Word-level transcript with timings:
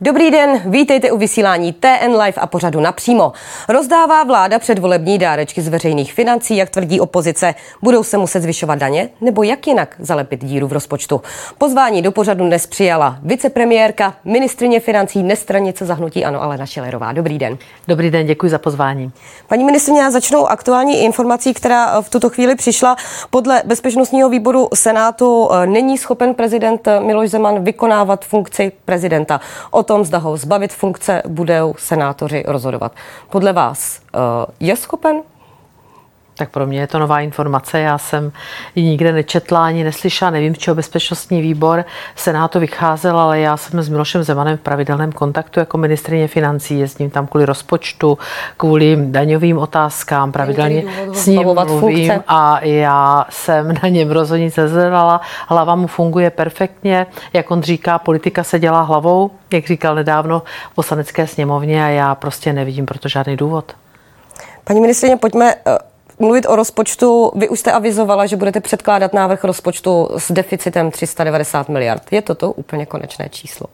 Dobrý 0.00 0.30
den, 0.30 0.62
vítejte 0.64 1.12
u 1.12 1.18
vysílání 1.18 1.72
TN 1.72 2.10
Live 2.10 2.32
a 2.36 2.46
pořadu 2.46 2.80
napřímo. 2.80 3.32
Rozdává 3.68 4.24
vláda 4.24 4.58
předvolební 4.58 5.18
dárečky 5.18 5.62
z 5.62 5.68
veřejných 5.68 6.12
financí, 6.12 6.56
jak 6.56 6.70
tvrdí 6.70 7.00
opozice. 7.00 7.54
Budou 7.82 8.02
se 8.02 8.18
muset 8.18 8.42
zvyšovat 8.42 8.78
daně, 8.78 9.08
nebo 9.20 9.42
jak 9.42 9.66
jinak 9.66 9.96
zalepit 9.98 10.44
díru 10.44 10.68
v 10.68 10.72
rozpočtu? 10.72 11.22
Pozvání 11.58 12.02
do 12.02 12.12
pořadu 12.12 12.46
dnes 12.46 12.66
přijala 12.66 13.18
vicepremiérka, 13.22 14.14
ministrině 14.24 14.80
financí 14.80 15.22
nestranice 15.22 15.86
zahnutí 15.86 16.24
Ano 16.24 16.42
Alena 16.42 16.66
Šelerová. 16.66 17.12
Dobrý 17.12 17.38
den. 17.38 17.58
Dobrý 17.88 18.10
den, 18.10 18.26
děkuji 18.26 18.50
za 18.50 18.58
pozvání. 18.58 19.12
Paní 19.48 19.64
ministrině, 19.64 20.00
já 20.00 20.10
začnu 20.10 20.46
aktuální 20.46 21.04
informací, 21.04 21.54
která 21.54 22.00
v 22.02 22.10
tuto 22.10 22.30
chvíli 22.30 22.54
přišla. 22.54 22.96
Podle 23.30 23.62
bezpečnostního 23.64 24.28
výboru 24.28 24.68
Senátu 24.74 25.48
eh, 25.52 25.66
není 25.66 25.98
schopen 25.98 26.34
prezident 26.34 26.88
Miloš 27.00 27.30
Zeman 27.30 27.64
vykonávat 27.64 28.24
funkci 28.24 28.72
prezidenta. 28.84 29.40
O 29.70 29.85
tom, 29.86 30.04
zda 30.04 30.18
ho 30.18 30.36
zbavit 30.36 30.72
funkce, 30.72 31.22
budou 31.28 31.74
senátoři 31.78 32.44
rozhodovat. 32.46 32.92
Podle 33.30 33.52
vás 33.52 34.00
eh, 34.00 34.18
je 34.60 34.76
schopen 34.76 35.22
tak 36.36 36.50
pro 36.50 36.66
mě 36.66 36.80
je 36.80 36.86
to 36.86 36.98
nová 36.98 37.20
informace. 37.20 37.80
Já 37.80 37.98
jsem 37.98 38.32
ji 38.74 38.82
nikde 38.82 39.12
nečetla 39.12 39.66
ani 39.66 39.84
neslyšela. 39.84 40.30
Nevím, 40.30 40.54
z 40.54 40.58
čeho 40.58 40.74
bezpečnostní 40.74 41.42
výbor 41.42 41.84
Senátu 42.16 42.60
vycházel, 42.60 43.18
ale 43.18 43.40
já 43.40 43.56
jsem 43.56 43.82
s 43.82 43.88
Milošem 43.88 44.22
Zemanem 44.22 44.56
v 44.56 44.60
pravidelném 44.60 45.12
kontaktu 45.12 45.60
jako 45.60 45.78
ministrině 45.78 46.28
financí. 46.28 46.78
Jezdím 46.78 47.10
tam 47.10 47.26
kvůli 47.26 47.46
rozpočtu, 47.46 48.18
kvůli 48.56 48.98
daňovým 49.00 49.58
otázkám. 49.58 50.32
Pravidelně 50.32 50.84
s 51.12 51.26
ním 51.26 51.42
mluvím 51.42 51.80
funkce. 51.80 52.24
a 52.28 52.64
já 52.64 53.26
jsem 53.30 53.74
na 53.82 53.88
něm 53.88 54.10
rozhodně 54.10 54.44
nic 54.44 54.56
nezvedala. 54.56 55.20
Hlava 55.48 55.74
mu 55.74 55.86
funguje 55.86 56.30
perfektně. 56.30 57.06
Jak 57.32 57.50
on 57.50 57.62
říká, 57.62 57.98
politika 57.98 58.44
se 58.44 58.58
dělá 58.58 58.82
hlavou, 58.82 59.30
jak 59.52 59.66
říkal 59.66 59.94
nedávno 59.94 60.42
v 60.72 60.74
poslanecké 60.74 61.26
sněmovně 61.26 61.84
a 61.84 61.88
já 61.88 62.14
prostě 62.14 62.52
nevidím 62.52 62.86
proto 62.86 63.08
žádný 63.08 63.36
důvod. 63.36 63.72
Paní 64.64 64.80
ministrině, 64.80 65.16
pojďme 65.16 65.54
eh, 65.66 65.78
mluvit 66.18 66.46
o 66.46 66.56
rozpočtu. 66.56 67.32
Vy 67.34 67.48
už 67.48 67.60
jste 67.60 67.72
avizovala, 67.72 68.26
že 68.26 68.36
budete 68.36 68.60
předkládat 68.60 69.12
návrh 69.12 69.44
rozpočtu 69.44 70.08
s 70.16 70.32
deficitem 70.32 70.90
390 70.90 71.68
miliard. 71.68 72.02
Je 72.10 72.22
to 72.22 72.34
to 72.34 72.52
úplně 72.52 72.86
konečné 72.86 73.28
číslo? 73.28 73.66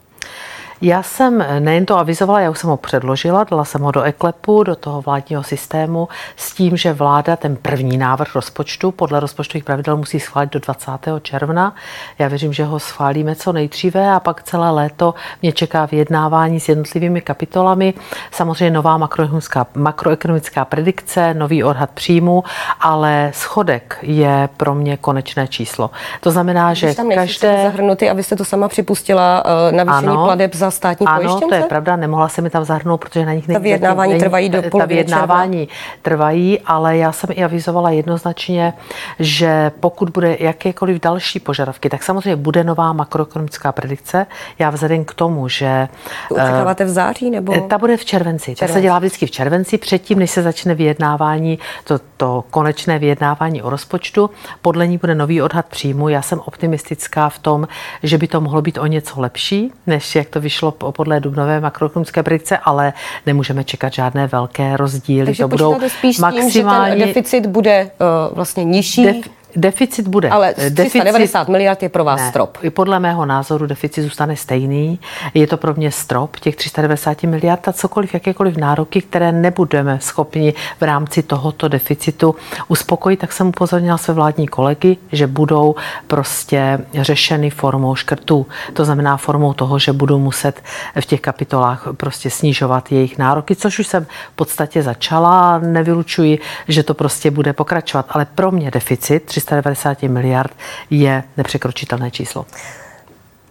Já 0.85 1.03
jsem 1.03 1.45
nejen 1.59 1.87
to 1.87 1.99
avizovala, 1.99 2.41
já 2.41 2.51
už 2.51 2.59
jsem 2.59 2.71
ho 2.71 2.77
předložila, 2.77 3.45
dala 3.45 3.65
jsem 3.65 3.83
ho 3.83 3.91
do 3.91 4.03
eklepu, 4.03 4.63
do 4.63 4.77
toho 4.77 5.03
vládního 5.03 5.43
systému, 5.43 6.09
s 6.37 6.53
tím, 6.53 6.77
že 6.77 6.93
vláda 6.93 7.37
ten 7.37 7.57
první 7.57 7.99
návrh 7.99 8.35
rozpočtu 8.35 8.91
podle 8.91 9.21
rozpočtových 9.21 9.65
pravidel 9.65 9.97
musí 9.97 10.21
schválit 10.21 10.53
do 10.53 10.61
20. 10.61 10.91
června. 11.23 11.75
Já 12.19 12.29
věřím, 12.29 12.53
že 12.53 12.65
ho 12.65 12.81
schválíme 12.81 13.35
co 13.35 13.53
nejdříve 13.53 14.11
a 14.11 14.21
pak 14.21 14.43
celé 14.43 14.71
léto 14.71 15.15
mě 15.43 15.53
čeká 15.53 15.87
vyjednávání 15.87 16.61
s 16.61 16.69
jednotlivými 16.69 17.21
kapitolami. 17.21 17.95
Samozřejmě 18.31 18.71
nová 18.71 18.99
makroekonomická, 18.99 19.67
makroekonomická 19.75 20.65
predikce, 20.65 21.35
nový 21.35 21.65
odhad 21.65 21.91
příjmu, 21.91 22.45
ale 22.81 23.31
schodek 23.35 23.99
je 24.03 24.49
pro 24.57 24.75
mě 24.75 24.97
konečné 24.97 25.49
číslo. 25.49 25.91
To 26.21 26.31
znamená, 26.31 26.75
že 26.75 26.95
tam 26.95 27.11
každé... 27.11 27.63
zahrnuty, 27.63 28.11
abyste 28.11 28.37
to 28.37 28.45
sama 28.45 28.69
připustila, 28.69 29.45
uh, 29.45 29.77
navýšení 29.77 30.17
pladeb 30.17 30.55
za 30.55 30.72
státní 30.73 31.07
ano, 31.07 31.17
pojištěnce? 31.17 31.47
to 31.49 31.55
je 31.55 31.69
pravda, 31.69 31.97
nemohla 31.97 32.29
se 32.29 32.43
mi 32.43 32.51
tam 32.51 32.65
zahrnout, 32.65 33.01
protože 33.01 33.27
na 33.27 33.33
nich 33.33 33.49
není. 33.49 33.57
Ta 33.57 33.63
vyjednávání 33.63 34.13
není, 34.13 34.21
trvají 34.21 34.49
do 34.49 34.63
Ta 34.79 34.85
vyjednávání 34.85 35.69
trvají, 36.03 36.61
ale 36.61 36.97
já 36.97 37.13
jsem 37.13 37.31
i 37.33 37.45
avizovala 37.45 37.91
jednoznačně, 37.91 38.73
že 39.19 39.73
pokud 39.81 40.11
bude 40.11 40.37
jakékoliv 40.41 41.01
další 41.01 41.41
požadavky, 41.41 41.89
tak 41.89 42.03
samozřejmě 42.03 42.37
bude 42.37 42.65
nová 42.65 42.93
makroekonomická 42.93 43.73
predikce. 43.73 44.27
Já 44.59 44.71
vzhledem 44.71 45.05
k 45.05 45.15
tomu, 45.15 45.49
že... 45.49 45.89
To 46.29 46.35
očekáváte 46.35 46.85
v 46.85 46.89
září 46.89 47.31
nebo? 47.31 47.61
Ta 47.69 47.79
bude 47.79 47.97
v 47.97 48.05
červenci. 48.05 48.43
červenci. 48.43 48.67
Ta 48.67 48.79
se 48.79 48.83
dělá 48.83 48.99
vždycky 48.99 49.27
v 49.27 49.31
červenci, 49.31 49.79
předtím, 49.79 50.19
než 50.19 50.31
se 50.31 50.43
začne 50.43 50.75
vyjednávání, 50.75 51.59
to, 51.85 52.01
to 52.17 52.45
konečné 52.51 52.99
vyjednávání 52.99 53.63
o 53.63 53.71
rozpočtu. 53.71 54.31
Podle 54.63 54.87
ní 54.87 54.99
bude 54.99 55.15
nový 55.15 55.43
odhad 55.43 55.67
příjmu. 55.67 56.09
Já 56.09 56.23
jsem 56.23 56.41
optimistická 56.45 57.29
v 57.29 57.39
tom, 57.39 57.69
že 58.03 58.19
by 58.19 58.29
to 58.29 58.41
mohlo 58.41 58.63
být 58.63 58.79
o 58.79 58.87
něco 58.87 59.21
lepší, 59.21 59.73
než 59.87 60.15
jak 60.15 60.29
to 60.29 60.41
vyšlo 60.41 60.62
šlo 60.63 60.93
podle 60.93 61.21
dubnové 61.21 61.61
makroekonomické 61.61 62.23
predikce, 62.23 62.59
ale 62.59 62.93
nemůžeme 63.27 63.65
čekat 63.65 63.93
žádné 63.93 64.27
velké 64.27 64.77
rozdíly. 64.77 65.27
Takže 65.27 65.43
to 65.43 65.49
budou 65.49 65.81
spíš 65.89 66.19
maximální... 66.19 66.91
tím, 66.93 66.99
že 66.99 66.99
ten 66.99 67.09
deficit 67.09 67.47
bude 67.47 67.91
uh, 68.31 68.37
vlastně 68.37 68.65
nižší? 68.65 69.05
Def, 69.05 69.17
Deficit 69.57 70.09
bude. 70.09 70.29
Ale 70.29 70.55
390 70.55 71.39
deficit, 71.39 71.49
miliard 71.49 71.83
je 71.83 71.89
pro 71.89 72.05
vás 72.05 72.21
ne, 72.21 72.29
strop. 72.29 72.59
Podle 72.71 73.01
mého 73.01 73.27
názoru 73.27 73.67
deficit 73.67 74.03
zůstane 74.03 74.37
stejný. 74.37 75.01
Je 75.35 75.47
to 75.47 75.57
pro 75.57 75.75
mě 75.75 75.91
strop 75.91 76.37
těch 76.37 76.57
390 76.57 77.23
miliard 77.23 77.69
a 77.69 77.73
cokoliv, 77.73 78.15
jakékoliv 78.15 78.57
nároky, 78.57 79.03
které 79.03 79.33
nebudeme 79.33 79.99
schopni 80.01 80.55
v 80.81 80.83
rámci 80.83 81.23
tohoto 81.23 81.69
deficitu 81.69 82.35
uspokojit, 82.69 83.17
tak 83.17 83.33
jsem 83.33 83.49
upozornila 83.49 83.99
své 83.99 84.15
vládní 84.15 84.49
kolegy, 84.49 84.97
že 85.13 85.27
budou 85.27 85.75
prostě 86.07 86.79
řešeny 86.95 87.51
formou 87.51 87.95
škrtů. 87.95 88.47
To 88.73 88.85
znamená 88.85 89.17
formou 89.17 89.53
toho, 89.53 89.79
že 89.79 89.93
budou 89.93 90.19
muset 90.19 90.63
v 91.01 91.07
těch 91.07 91.21
kapitolách 91.21 91.89
prostě 91.97 92.31
snižovat 92.31 92.93
jejich 92.93 93.19
nároky, 93.19 93.57
což 93.57 93.79
už 93.79 93.87
jsem 93.87 94.05
v 94.05 94.37
podstatě 94.37 94.83
začala. 94.83 95.59
Nevylučuji, 95.59 96.39
že 96.69 96.83
to 96.83 96.95
prostě 96.95 97.31
bude 97.31 97.53
pokračovat. 97.53 98.07
Ale 98.09 98.25
pro 98.25 98.51
mě 98.51 98.71
deficit 98.71 99.33
390 99.45 100.03
miliard 100.03 100.53
je 100.91 101.25
nepřekročitelné 101.37 102.11
číslo. 102.11 102.47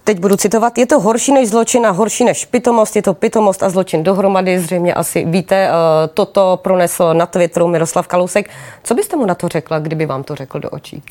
Teď 0.04 0.20
budu 0.20 0.36
citovat, 0.38 0.78
je 0.78 0.86
to 0.86 1.00
horší 1.00 1.34
než 1.34 1.50
zločin 1.50 1.86
a 1.86 1.90
horší 1.90 2.26
než 2.26 2.46
pitomost, 2.46 2.96
je 2.96 3.02
to 3.02 3.14
pitomost 3.14 3.64
a 3.64 3.70
zločin 3.70 4.04
dohromady, 4.04 4.60
zřejmě 4.60 4.94
asi 4.94 5.26
víte, 5.26 5.56
eh, 5.56 5.72
toto 6.14 6.60
pronesl 6.64 7.14
na 7.14 7.26
Twitteru 7.26 7.68
Miroslav 7.68 8.08
Kalousek. 8.08 8.50
Co 8.84 8.96
byste 8.96 9.16
mu 9.16 9.26
na 9.26 9.36
to 9.36 9.48
řekla, 9.48 9.80
kdyby 9.80 10.06
vám 10.06 10.24
to 10.24 10.36
řekl 10.36 10.60
do 10.60 10.70
očí? 10.70 11.04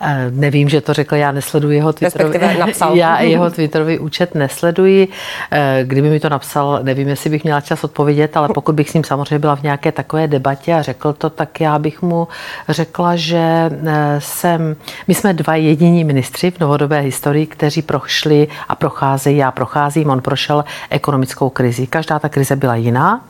Eh, 0.00 0.30
nevím, 0.30 0.68
že 0.68 0.80
to 0.80 0.92
řekl, 0.92 1.14
já 1.14 1.32
nesleduji 1.32 1.76
jeho 1.76 1.92
Twitterový, 1.92 2.58
napsal. 2.58 2.96
já 2.96 3.20
jeho 3.20 3.50
Twitterový 3.50 3.98
účet 3.98 4.34
nesleduji. 4.34 5.08
Eh, 5.50 5.80
kdyby 5.84 6.10
mi 6.10 6.20
to 6.20 6.28
napsal, 6.28 6.80
nevím, 6.82 7.08
jestli 7.08 7.30
bych 7.30 7.44
měla 7.44 7.60
čas 7.60 7.84
odpovědět, 7.84 8.36
ale 8.36 8.48
pokud 8.48 8.74
bych 8.74 8.90
s 8.90 8.94
ním 8.94 9.04
samozřejmě 9.04 9.38
byla 9.38 9.56
v 9.56 9.62
nějaké 9.62 9.92
takové 9.92 10.28
debatě 10.28 10.74
a 10.74 10.82
řekl 10.82 11.12
to, 11.12 11.30
tak 11.30 11.60
já 11.60 11.78
bych 11.78 12.02
mu 12.02 12.28
řekla, 12.68 13.16
že 13.16 13.70
jsem, 14.18 14.76
my 15.08 15.14
jsme 15.14 15.32
dva 15.32 15.54
jediní 15.54 16.04
ministři 16.04 16.50
v 16.50 16.60
novodobé 16.60 17.00
historii, 17.00 17.46
kteří 17.46 17.82
prošli 17.82 18.33
a 18.68 18.74
procházejí, 18.74 19.36
já 19.36 19.50
procházím, 19.50 20.10
on 20.10 20.20
prošel 20.20 20.64
ekonomickou 20.90 21.50
krizi. 21.50 21.86
Každá 21.86 22.18
ta 22.18 22.28
krize 22.28 22.56
byla 22.56 22.74
jiná 22.74 23.24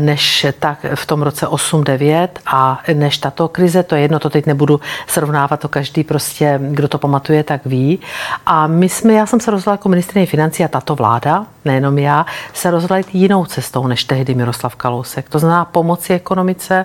než 0.00 0.46
tak 0.58 0.86
v 0.94 1.06
tom 1.06 1.22
roce 1.22 1.46
8-9 1.46 2.28
a 2.46 2.82
než 2.94 3.18
tato 3.18 3.48
krize, 3.48 3.82
to 3.82 3.94
je 3.94 4.02
jedno, 4.02 4.18
to 4.18 4.30
teď 4.30 4.46
nebudu 4.46 4.80
srovnávat, 5.06 5.60
to 5.60 5.68
každý 5.68 6.04
prostě, 6.04 6.60
kdo 6.62 6.88
to 6.88 6.98
pamatuje, 6.98 7.44
tak 7.44 7.66
ví. 7.66 8.00
A 8.46 8.66
my 8.66 8.88
jsme, 8.88 9.12
já 9.12 9.26
jsem 9.26 9.40
se 9.40 9.50
rozhodla 9.50 9.72
jako 9.72 9.88
ministrině 9.88 10.26
financí 10.26 10.64
a 10.64 10.68
tato 10.68 10.94
vláda, 10.94 11.46
nejenom 11.64 11.98
já, 11.98 12.26
se 12.52 12.70
rozhodla 12.70 12.98
jít 12.98 13.14
jinou 13.14 13.44
cestou 13.44 13.86
než 13.86 14.04
tehdy 14.04 14.34
Miroslav 14.34 14.74
Kalousek. 14.74 15.28
To 15.28 15.38
znamená 15.38 15.64
pomoci 15.64 16.14
ekonomice, 16.14 16.84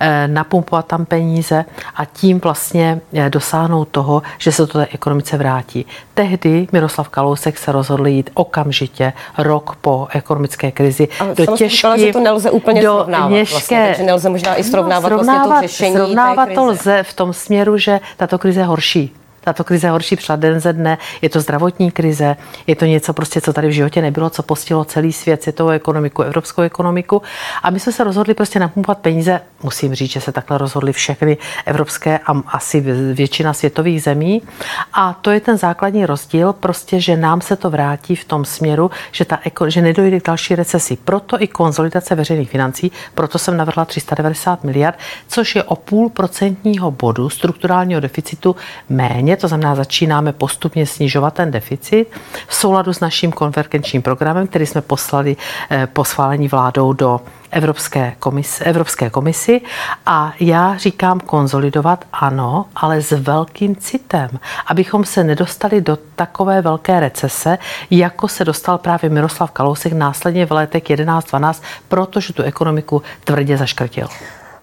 eh, 0.00 0.28
napumpovat 0.28 0.86
tam 0.86 1.04
peníze 1.04 1.64
a 1.96 2.04
tím 2.04 2.40
vlastně 2.40 3.00
eh, 3.14 3.30
dosáhnout 3.30 3.88
toho, 3.88 4.22
že 4.38 4.52
se 4.52 4.66
to 4.66 4.78
té 4.78 4.86
ekonomice 4.92 5.36
vrátí. 5.36 5.86
Tehdy 6.14 6.68
Miroslav 6.72 7.08
Kalousek 7.08 7.58
se 7.58 7.72
rozhodl 7.72 8.06
jít 8.06 8.30
okamžitě 8.34 9.12
rok 9.38 9.76
po 9.80 10.08
ekonomické 10.10 10.70
krizi 10.70 11.08
Ale 11.20 11.34
do 11.34 11.46
těžké, 11.46 11.79
říkala, 11.80 11.96
že 11.96 12.12
to 12.12 12.20
nelze 12.20 12.50
úplně 12.50 12.82
do 12.82 12.94
srovnávat. 12.96 13.28
Měžké, 13.28 13.54
vlastně, 13.54 13.84
takže 13.86 14.02
nelze 14.02 14.28
možná 14.28 14.54
i 14.54 14.64
srovnávat, 14.64 15.10
no, 15.10 15.18
srovnávat 15.18 15.46
vlastně 15.48 15.62
to 15.62 15.68
řešení 15.68 15.94
Srovnávat 15.96 16.48
to 16.54 16.64
lze 16.64 17.02
v 17.02 17.14
tom 17.14 17.32
směru, 17.32 17.78
že 17.78 18.00
tato 18.16 18.38
krize 18.38 18.60
je 18.60 18.64
horší. 18.64 19.14
Tato 19.50 19.64
krize 19.64 19.90
horší 19.90 20.16
přišla 20.16 20.36
den 20.36 20.60
ze 20.60 20.72
dne, 20.72 20.98
je 21.22 21.28
to 21.28 21.40
zdravotní 21.40 21.90
krize, 21.90 22.36
je 22.66 22.76
to 22.76 22.84
něco 22.84 23.12
prostě, 23.12 23.40
co 23.40 23.52
tady 23.52 23.68
v 23.68 23.72
životě 23.72 24.02
nebylo, 24.02 24.30
co 24.30 24.42
postilo 24.42 24.84
celý 24.84 25.12
svět, 25.12 25.42
světovou 25.42 25.70
ekonomiku, 25.70 26.22
evropskou 26.22 26.62
ekonomiku. 26.62 27.22
A 27.62 27.70
my 27.70 27.80
jsme 27.80 27.92
se 27.92 28.04
rozhodli 28.04 28.34
prostě 28.34 28.58
napumpovat 28.58 28.98
peníze. 28.98 29.40
Musím 29.62 29.94
říct, 29.94 30.10
že 30.10 30.20
se 30.20 30.32
takhle 30.32 30.58
rozhodli 30.58 30.92
všechny 30.92 31.38
evropské 31.66 32.18
a 32.18 32.42
asi 32.46 32.80
většina 33.14 33.52
světových 33.52 34.02
zemí. 34.02 34.42
A 34.92 35.12
to 35.12 35.30
je 35.30 35.40
ten 35.40 35.58
základní 35.58 36.06
rozdíl, 36.06 36.52
prostě, 36.52 37.00
že 37.00 37.16
nám 37.16 37.40
se 37.40 37.56
to 37.56 37.70
vrátí 37.70 38.16
v 38.16 38.24
tom 38.24 38.44
směru, 38.44 38.90
že, 39.12 39.24
ta, 39.24 39.38
že 39.66 39.82
nedojde 39.82 40.20
k 40.20 40.26
další 40.26 40.54
recesi. 40.54 40.98
Proto 41.04 41.42
i 41.42 41.48
konzolidace 41.48 42.14
veřejných 42.14 42.50
financí, 42.50 42.92
proto 43.14 43.38
jsem 43.38 43.56
navrhla 43.56 43.84
390 43.84 44.64
miliard, 44.64 44.98
což 45.28 45.56
je 45.56 45.62
o 45.62 45.76
půl 45.76 46.08
procentního 46.08 46.90
bodu 46.90 47.30
strukturálního 47.30 48.00
deficitu 48.00 48.56
méně 48.88 49.36
to 49.40 49.48
znamená, 49.48 49.74
začínáme 49.74 50.32
postupně 50.32 50.86
snižovat 50.86 51.34
ten 51.34 51.50
deficit 51.50 52.06
v 52.46 52.54
souladu 52.54 52.92
s 52.92 53.00
naším 53.00 53.32
konvergenčním 53.32 54.02
programem, 54.02 54.46
který 54.46 54.66
jsme 54.66 54.80
poslali 54.80 55.36
eh, 55.70 55.86
po 55.86 56.04
schválení 56.04 56.48
vládou 56.48 56.92
do 56.92 57.20
Evropské, 57.50 58.14
komis, 58.18 58.60
Evropské 58.64 59.10
komisi 59.10 59.60
a 60.06 60.32
já 60.40 60.76
říkám 60.76 61.20
konzolidovat 61.20 62.04
ano, 62.12 62.66
ale 62.76 63.02
s 63.02 63.10
velkým 63.10 63.76
citem, 63.76 64.28
abychom 64.66 65.04
se 65.04 65.24
nedostali 65.24 65.80
do 65.80 65.98
takové 66.16 66.62
velké 66.62 67.00
recese, 67.00 67.58
jako 67.90 68.28
se 68.28 68.44
dostal 68.44 68.78
právě 68.78 69.10
Miroslav 69.10 69.50
Kalousek 69.50 69.92
následně 69.92 70.46
v 70.46 70.52
letech 70.52 70.82
11-12, 70.82 71.62
protože 71.88 72.32
tu 72.32 72.42
ekonomiku 72.42 73.02
tvrdě 73.24 73.56
zaškrtil. 73.56 74.08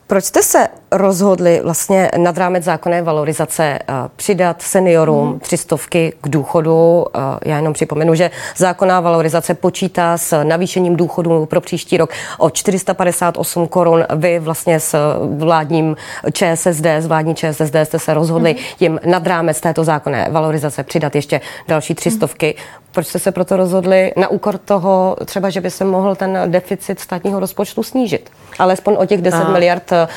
Proč 0.07 0.23
jste 0.23 0.43
se 0.43 0.66
rozhodli 0.91 1.61
vlastně 1.63 2.11
nad 2.17 2.37
rámec 2.37 2.63
zákonné 2.63 3.01
valorizace 3.01 3.63
eh, 3.63 3.93
přidat 4.15 4.61
seniorům 4.61 5.29
hmm. 5.29 5.39
třistovky 5.39 6.13
k 6.21 6.29
důchodu? 6.29 7.05
Eh, 7.15 7.19
já 7.49 7.55
jenom 7.55 7.73
připomenu, 7.73 8.15
že 8.15 8.31
zákonná 8.57 8.99
valorizace 8.99 9.53
počítá 9.53 10.17
s 10.17 10.43
navýšením 10.43 10.95
důchodu 10.95 11.45
pro 11.45 11.61
příští 11.61 11.97
rok 11.97 12.09
o 12.37 12.49
458 12.49 13.67
korun. 13.67 14.05
Vy 14.15 14.39
vlastně 14.39 14.79
s 14.79 15.17
vládním 15.37 15.95
ČSSD, 16.33 16.85
s 16.85 17.05
vládní 17.05 17.35
ČSSD 17.35 17.75
jste 17.83 17.99
se 17.99 18.13
rozhodli 18.13 18.53
hmm. 18.53 18.63
jim 18.79 18.99
nad 19.05 19.27
rámec 19.27 19.61
této 19.61 19.83
zákonné 19.83 20.27
valorizace 20.31 20.83
přidat 20.83 21.15
ještě 21.15 21.41
další 21.67 21.95
třistovky. 21.95 22.55
Hmm. 22.57 22.87
Proč 22.91 23.07
jste 23.07 23.19
se 23.19 23.31
proto 23.31 23.57
rozhodli 23.57 24.13
na 24.17 24.27
úkor 24.27 24.57
toho 24.57 25.15
třeba, 25.25 25.49
že 25.49 25.61
by 25.61 25.71
se 25.71 25.85
mohl 25.85 26.15
ten 26.15 26.39
deficit 26.45 26.99
státního 26.99 27.39
rozpočtu 27.39 27.83
snížit? 27.83 28.29
Alespoň 28.59 28.95
o 28.99 29.05
těch 29.05 29.21
10 29.21 29.37
a... 29.37 29.49
miliard 29.49 29.91
eh, 29.91 30.07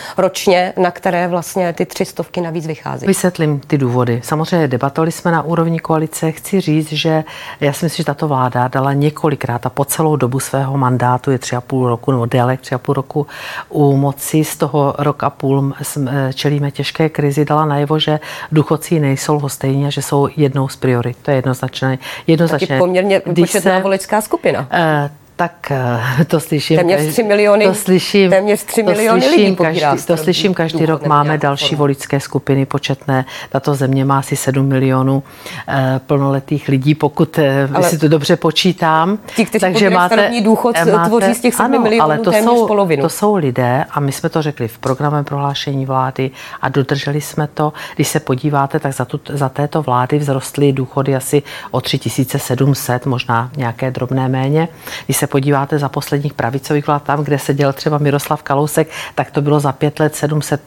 na 0.77 0.91
které 0.91 1.29
vlastně 1.29 1.73
ty 1.73 1.87
tři 1.87 2.05
stovky 2.05 2.41
navíc 2.41 2.67
vychází. 2.67 3.07
Vysvětlím 3.07 3.61
ty 3.61 3.79
důvody. 3.79 4.21
Samozřejmě 4.25 4.69
debatovali 4.69 5.13
jsme 5.13 5.31
na 5.31 5.43
úrovni 5.43 5.79
koalice. 5.79 6.33
Chci 6.33 6.61
říct, 6.61 6.93
že 6.93 7.25
já 7.61 7.73
si 7.73 7.85
myslím, 7.85 8.03
že 8.03 8.07
tato 8.07 8.29
vláda 8.29 8.69
dala 8.69 8.93
několikrát 8.93 9.67
a 9.67 9.71
po 9.71 9.85
celou 9.85 10.17
dobu 10.17 10.41
svého 10.41 10.79
mandátu 10.79 11.31
je 11.31 11.39
tři 11.39 11.57
a 11.57 11.61
půl 11.61 11.89
roku 11.89 12.13
nebo 12.13 12.27
déle 12.27 12.57
tři 12.57 12.75
a 12.75 12.79
půl 12.79 12.95
roku 12.95 13.27
u 13.69 13.97
moci. 13.97 14.45
Z 14.45 14.57
toho 14.57 14.95
rok 14.99 15.23
a 15.23 15.31
půl 15.31 15.73
eh, 16.09 16.33
čelíme 16.33 16.71
těžké 16.71 17.09
krizi. 17.09 17.45
Dala 17.45 17.65
najevo, 17.65 17.99
že 17.99 18.21
důchodci 18.53 19.01
nejsou 19.01 19.35
lhostejní 19.35 19.87
a 19.87 19.91
že 19.91 20.03
jsou 20.03 20.29
jednou 20.37 20.69
z 20.69 20.77
priorit. 20.77 21.17
To 21.23 21.31
je 21.31 21.37
jednoznačné. 21.37 21.99
jednoznačné 22.27 22.67
Taky 22.67 22.79
poměrně 22.79 23.21
početná 23.21 23.79
voličská 23.79 24.21
skupina. 24.21 24.69
Tak 25.41 25.71
eh, 25.71 26.25
to 26.25 26.41
slyším. 26.41 26.77
Téměř 26.77 27.13
3 27.13 27.23
miliony, 27.23 27.65
to 27.65 27.75
slyším, 27.75 28.31
téměř 28.31 28.65
3 28.65 28.83
miliony 28.83 29.23
slyším 29.23 29.45
lidí 29.45 29.57
každý, 29.57 30.07
To 30.07 30.17
slyším 30.17 30.55
každý 30.55 30.87
rok. 30.87 31.07
Máme 31.07 31.39
další 31.39 31.69
formu. 31.69 31.79
voličské 31.79 32.21
skupiny 32.21 32.67
početné. 32.67 33.25
Tato 33.51 33.75
země 33.75 34.05
má 34.05 34.19
asi 34.19 34.37
7 34.37 34.67
milionů 34.67 35.23
eh, 35.69 36.01
plnoletých 36.07 36.69
lidí, 36.69 36.95
pokud 36.95 37.39
eh, 37.39 37.69
ale 37.75 37.89
si 37.89 37.99
to 37.99 38.09
dobře 38.09 38.37
počítám. 38.37 39.19
Ti, 39.37 39.47
kteří 39.47 39.61
takže 39.61 39.91
máte, 39.91 40.31
důchod, 40.45 40.77
máte, 40.93 41.09
tvoří 41.09 41.35
z 41.35 41.41
těch 41.41 41.55
7 41.55 41.65
ano, 41.75 41.83
milionů 41.83 42.05
ale 42.05 42.19
to 42.19 42.33
jsou, 42.33 42.67
polovinu. 42.67 43.03
To 43.03 43.09
jsou 43.09 43.35
lidé, 43.35 43.85
a 43.91 44.01
my 44.01 44.13
jsme 44.13 44.29
to 44.29 44.43
řekli 44.43 44.69
v 44.69 44.79
programem 44.79 45.25
prohlášení 45.25 45.87
vlády 45.87 46.31
a 46.63 46.69
dodrželi 46.69 47.21
jsme 47.21 47.47
to. 47.55 47.73
Když 47.97 48.09
se 48.09 48.21
podíváte, 48.21 48.81
tak 48.81 48.95
za, 48.95 49.05
tu, 49.05 49.21
za 49.29 49.49
této 49.49 49.83
vlády 49.83 50.19
vzrostly 50.19 50.73
důchody 50.73 51.17
asi 51.17 51.43
o 51.71 51.81
3700, 51.81 53.07
možná 53.07 53.51
nějaké 53.57 53.91
drobné 53.91 54.29
méně. 54.29 54.69
Když 55.07 55.17
se 55.17 55.30
podíváte 55.31 55.79
za 55.79 55.89
posledních 55.89 56.35
pravicových 56.35 56.87
vlád, 56.87 57.03
tam, 57.03 57.25
kde 57.25 57.39
seděl 57.39 57.73
třeba 57.73 57.99
Miroslav 57.99 58.43
Kalousek, 58.43 58.89
tak 59.15 59.31
to 59.31 59.43
bylo 59.43 59.61
za 59.61 59.73
pět 59.73 60.01
let 60.01 60.17
700 60.17 60.61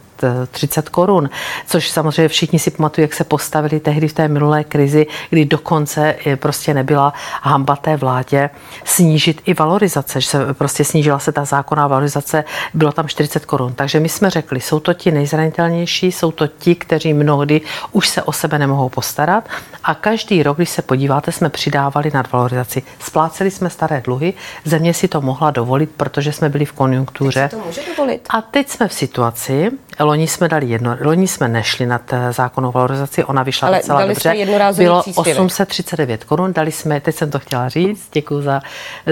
30 0.51 0.89
korun, 0.89 1.29
což 1.67 1.89
samozřejmě 1.89 2.27
všichni 2.27 2.59
si 2.59 2.71
pamatují, 2.71 3.03
jak 3.03 3.13
se 3.13 3.23
postavili 3.23 3.79
tehdy 3.79 4.07
v 4.07 4.13
té 4.13 4.27
minulé 4.27 4.63
krizi, 4.63 5.07
kdy 5.29 5.45
dokonce 5.45 6.15
prostě 6.35 6.73
nebyla 6.73 7.13
hamba 7.41 7.75
té 7.75 7.97
vládě 7.97 8.49
snížit 8.83 9.41
i 9.45 9.53
valorizace, 9.53 10.21
že 10.21 10.27
se 10.27 10.53
prostě 10.53 10.83
snížila 10.83 11.19
se 11.19 11.31
ta 11.31 11.45
zákonná 11.45 11.87
valorizace, 11.87 12.43
bylo 12.73 12.91
tam 12.91 13.07
40 13.07 13.45
korun. 13.45 13.73
Takže 13.73 13.99
my 13.99 14.09
jsme 14.09 14.29
řekli, 14.29 14.61
jsou 14.61 14.79
to 14.79 14.93
ti 14.93 15.11
nejzranitelnější, 15.11 16.11
jsou 16.11 16.31
to 16.31 16.47
ti, 16.47 16.75
kteří 16.75 17.13
mnohdy 17.13 17.61
už 17.91 18.07
se 18.07 18.23
o 18.23 18.31
sebe 18.31 18.59
nemohou 18.59 18.89
postarat 18.89 19.49
a 19.83 19.95
každý 19.95 20.43
rok, 20.43 20.57
když 20.57 20.69
se 20.69 20.81
podíváte, 20.81 21.31
jsme 21.31 21.49
přidávali 21.49 22.11
nad 22.13 22.31
valorizaci. 22.31 22.83
Spláceli 22.99 23.51
jsme 23.51 23.69
staré 23.69 24.01
dluhy, 24.01 24.33
země 24.65 24.93
si 24.93 25.07
to 25.07 25.21
mohla 25.21 25.51
dovolit, 25.51 25.89
protože 25.97 26.31
jsme 26.31 26.49
byli 26.49 26.65
v 26.65 26.71
konjunktuře. 26.71 27.49
Teď 27.51 27.59
to 27.59 27.65
může 27.65 27.81
dovolit. 27.97 28.27
A 28.29 28.41
teď 28.41 28.69
jsme 28.69 28.87
v 28.87 28.93
situaci, 28.93 29.71
Loni 29.99 30.27
jsme 30.27 30.47
dali 30.47 30.65
jedno, 30.65 30.97
loni 31.01 31.27
jsme 31.27 31.47
nešli 31.47 31.85
na 31.85 32.01
zákonnou 32.31 32.71
valorizaci, 32.71 33.23
ona 33.23 33.43
vyšla 33.43 33.67
Ale 33.67 33.77
docela 33.77 33.99
dali 33.99 34.13
dobře. 34.13 34.35
Bylo 34.77 35.01
příspěvek. 35.01 35.39
839 35.39 36.23
korun, 36.23 36.53
dali 36.53 36.71
jsme, 36.71 37.01
teď 37.01 37.15
jsem 37.15 37.31
to 37.31 37.39
chtěla 37.39 37.69
říct, 37.69 38.09
děkuji 38.13 38.41
za, 38.41 38.61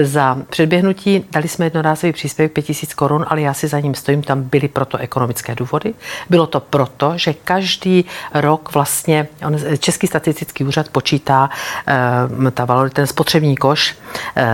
za 0.02 0.38
předběhnutí, 0.50 1.24
dali 1.32 1.48
jsme 1.48 1.66
jednorázový 1.66 2.12
příspěvek 2.12 2.52
5000 2.52 2.94
korun, 2.94 3.24
ale 3.28 3.40
já 3.40 3.54
si 3.54 3.68
za 3.68 3.80
ním 3.80 3.94
stojím, 3.94 4.22
tam 4.22 4.42
byly 4.42 4.68
proto 4.68 4.98
ekonomické 4.98 5.54
důvody. 5.54 5.94
Bylo 6.30 6.46
to 6.46 6.60
proto, 6.60 7.12
že 7.16 7.34
každý 7.34 8.04
rok 8.34 8.74
vlastně 8.74 9.28
on, 9.46 9.56
Český 9.78 10.06
statistický 10.06 10.64
úřad 10.64 10.88
počítá 10.88 11.50
eh, 11.88 12.50
ta 12.50 12.64
valor, 12.64 12.90
ten 12.90 13.06
spotřební 13.06 13.56
koš, 13.56 13.96
eh, 14.36 14.44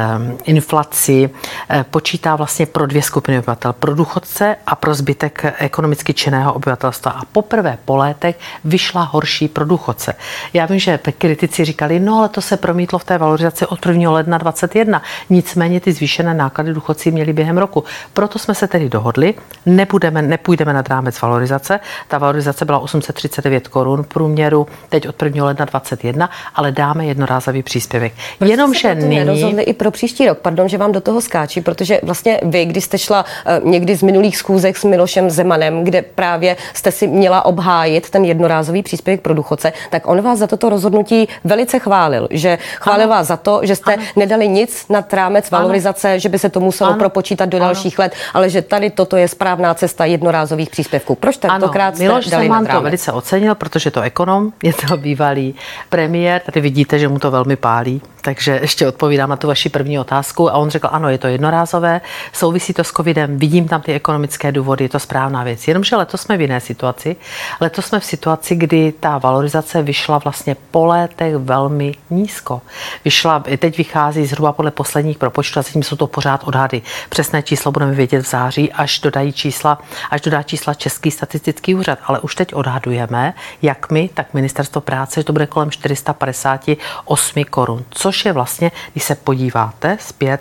inflaci, 0.78 1.30
eh, 1.70 1.84
počítá 1.90 2.36
vlastně 2.36 2.66
pro 2.66 2.86
dvě 2.86 3.02
skupiny 3.02 3.38
obyvatel, 3.38 3.72
pro 3.72 3.94
důchodce 3.94 4.56
a 4.66 4.75
pro 4.75 4.94
zbytek 4.94 5.54
ekonomicky 5.58 6.14
činného 6.14 6.52
obyvatelstva. 6.52 7.10
A 7.10 7.25
poprvé 7.32 7.78
po 7.84 7.96
létech 7.96 8.38
vyšla 8.64 9.02
horší 9.02 9.48
pro 9.48 9.64
důchodce. 9.64 10.14
Já 10.52 10.66
vím, 10.66 10.78
že 10.78 10.98
kritici 11.19 11.64
říkali, 11.64 12.00
no 12.00 12.19
ale 12.19 12.28
to 12.28 12.40
se 12.40 12.56
promítlo 12.56 12.98
v 12.98 13.04
té 13.04 13.19
valorizaci 13.19 13.66
od 13.66 13.86
1. 13.86 14.10
ledna 14.10 14.38
2021. 14.38 15.02
Nicméně 15.30 15.80
ty 15.80 15.92
zvýšené 15.92 16.34
náklady 16.34 16.75
důchodci 16.75 17.10
měli 17.10 17.32
během 17.32 17.58
roku. 17.58 17.84
Proto 18.12 18.38
jsme 18.38 18.54
se 18.54 18.66
tedy 18.69 18.88
dohodli, 18.88 19.34
nebudeme, 19.66 20.22
nepůjdeme 20.22 20.72
nad 20.72 20.88
rámec 20.88 21.20
valorizace. 21.20 21.80
Ta 22.08 22.19
valorizace 22.19 22.64
byla 22.64 22.78
839 22.78 23.69
korun 23.69 24.04
průměru 24.04 24.66
teď 24.88 25.08
od 25.08 25.22
1. 25.22 25.44
ledna 25.44 25.64
2021, 25.64 26.30
ale 26.54 26.72
dáme 26.72 27.06
jednorázový 27.06 27.62
příspěvek. 27.62 28.12
Proč 28.38 28.50
Jenomže 28.50 28.94
nyní... 28.94 29.62
i 29.62 29.72
pro 29.75 29.90
příští 29.90 30.28
rok, 30.28 30.38
pardon, 30.38 30.57
že 30.66 30.78
vám 30.78 30.93
do 30.93 31.00
toho 31.00 31.20
skáčí, 31.20 31.60
protože 31.60 32.00
vlastně 32.02 32.40
vy, 32.43 32.64
když 32.64 32.84
jste 32.84 32.99
šla 32.99 33.25
eh, 33.46 33.60
někdy 33.64 33.96
z 33.96 34.02
minulých 34.02 34.37
schůzek 34.37 34.76
s 34.76 34.84
Milošem 34.84 35.31
Zemanem, 35.31 35.84
kde 35.84 36.02
právě 36.02 36.56
jste 36.75 36.93
si 36.93 37.06
měla 37.06 37.44
obhájit 37.44 38.10
ten 38.10 38.25
jednorázový 38.25 38.82
příspěvek 38.82 39.20
pro 39.20 39.34
důchodce, 39.34 39.72
tak 39.90 40.08
on 40.08 40.20
vás 40.20 40.38
za 40.38 40.46
toto 40.46 40.69
rozhodnutí 40.69 41.28
velice 41.44 41.78
chválil. 41.78 42.28
Že 42.31 42.58
chválil 42.75 43.05
ano. 43.05 43.10
vás 43.10 43.26
za 43.26 43.37
to, 43.37 43.60
že 43.62 43.76
jste 43.76 43.94
ano. 43.94 44.02
nedali 44.16 44.49
nic 44.49 44.88
na 44.88 45.05
rámec 45.12 45.50
valorizace, 45.50 46.10
ano. 46.10 46.19
že 46.19 46.28
by 46.28 46.38
se 46.38 46.49
to 46.49 46.61
muselo 46.61 46.90
ano. 46.90 46.99
propočítat 46.99 47.49
do 47.49 47.58
dalších 47.58 48.00
ano. 48.00 48.04
let, 48.04 48.12
ale 48.34 48.50
že 48.50 48.62
tady 48.62 48.90
toto 48.90 49.16
je 49.16 49.28
správná 49.28 49.75
cesta 49.75 50.04
jednorázových 50.04 50.70
příspěvků. 50.70 51.14
Proč 51.14 51.37
tentokrát 51.37 51.94
jste 51.94 52.04
Miloš 52.04 52.26
dali 52.26 52.44
Zeman 52.44 52.66
to 52.66 52.81
velice 52.81 53.12
ocenil, 53.12 53.54
protože 53.54 53.90
to 53.90 54.00
ekonom, 54.00 54.52
je 54.62 54.72
to 54.72 54.96
bývalý 54.96 55.54
premiér. 55.88 56.40
Tady 56.46 56.61
vidíte, 56.61 56.99
že 56.99 57.08
mu 57.08 57.19
to 57.19 57.31
velmi 57.31 57.56
pálí. 57.56 58.02
Takže 58.22 58.58
ještě 58.62 58.88
odpovídám 58.88 59.31
na 59.31 59.37
tu 59.37 59.46
vaši 59.46 59.69
první 59.69 59.99
otázku. 59.99 60.48
A 60.50 60.59
on 60.59 60.71
řekl, 60.71 60.89
ano, 60.93 61.09
je 61.09 61.19
to 61.19 61.27
jednorázové, 61.27 62.00
souvisí 62.33 62.73
to 62.73 62.85
s 62.85 62.93
covidem, 62.93 63.38
vidím 63.38 63.69
tam 63.69 63.81
ty 63.81 63.95
ekonomické 63.95 64.52
důvody, 64.52 64.85
je 64.85 64.88
to 64.88 64.99
správná 64.99 65.45
věc. 65.45 65.69
Jenomže 65.69 65.97
letos 65.97 66.21
jsme 66.21 66.37
v 66.37 66.40
jiné 66.40 66.61
situaci. 66.61 67.17
Letos 67.61 67.87
jsme 67.87 68.00
v 68.00 68.05
situaci, 68.05 68.57
kdy 68.57 68.93
ta 69.00 69.19
valorizace 69.19 69.83
vyšla 69.83 70.19
vlastně 70.19 70.57
po 70.71 70.87
létech 70.87 71.37
velmi 71.37 71.95
nízko. 72.11 72.61
Vyšla, 73.05 73.45
teď 73.59 73.78
vychází 73.78 74.26
zhruba 74.26 74.52
podle 74.52 74.71
posledních 74.71 75.19
propočtů, 75.19 75.59
a 75.59 75.62
zatím 75.62 75.83
jsou 75.83 75.97
to 75.97 76.07
pořád 76.07 76.45
odhady. 76.45 76.83
Přesné 77.09 77.43
číslo 77.43 77.73
budeme 77.73 77.93
vědět 77.93 78.26
v 78.26 78.31
září, 78.31 78.73
až 78.73 79.00
dodají 79.00 79.33
čísla, 79.33 79.78
až 80.11 80.21
dodá 80.21 80.43
čísla 80.43 80.75
Český 80.75 81.11
statistický 81.11 81.75
úřad. 81.75 81.99
Ale 82.05 82.21
už 82.21 82.35
teď 82.35 82.55
odhadujeme, 82.55 83.35
jak 83.62 83.90
my, 83.90 84.11
tak 84.14 84.35
ministerstvo 84.35 84.81
práce, 84.81 85.21
že 85.21 85.25
to 85.25 85.33
bude 85.33 85.47
kolem 85.47 85.71
458 85.71 87.45
korun, 87.45 87.85
což 87.90 88.25
je 88.25 88.33
vlastně, 88.33 88.71
když 88.93 89.05
se 89.05 89.14
podíváte 89.14 89.97
zpět 90.00 90.38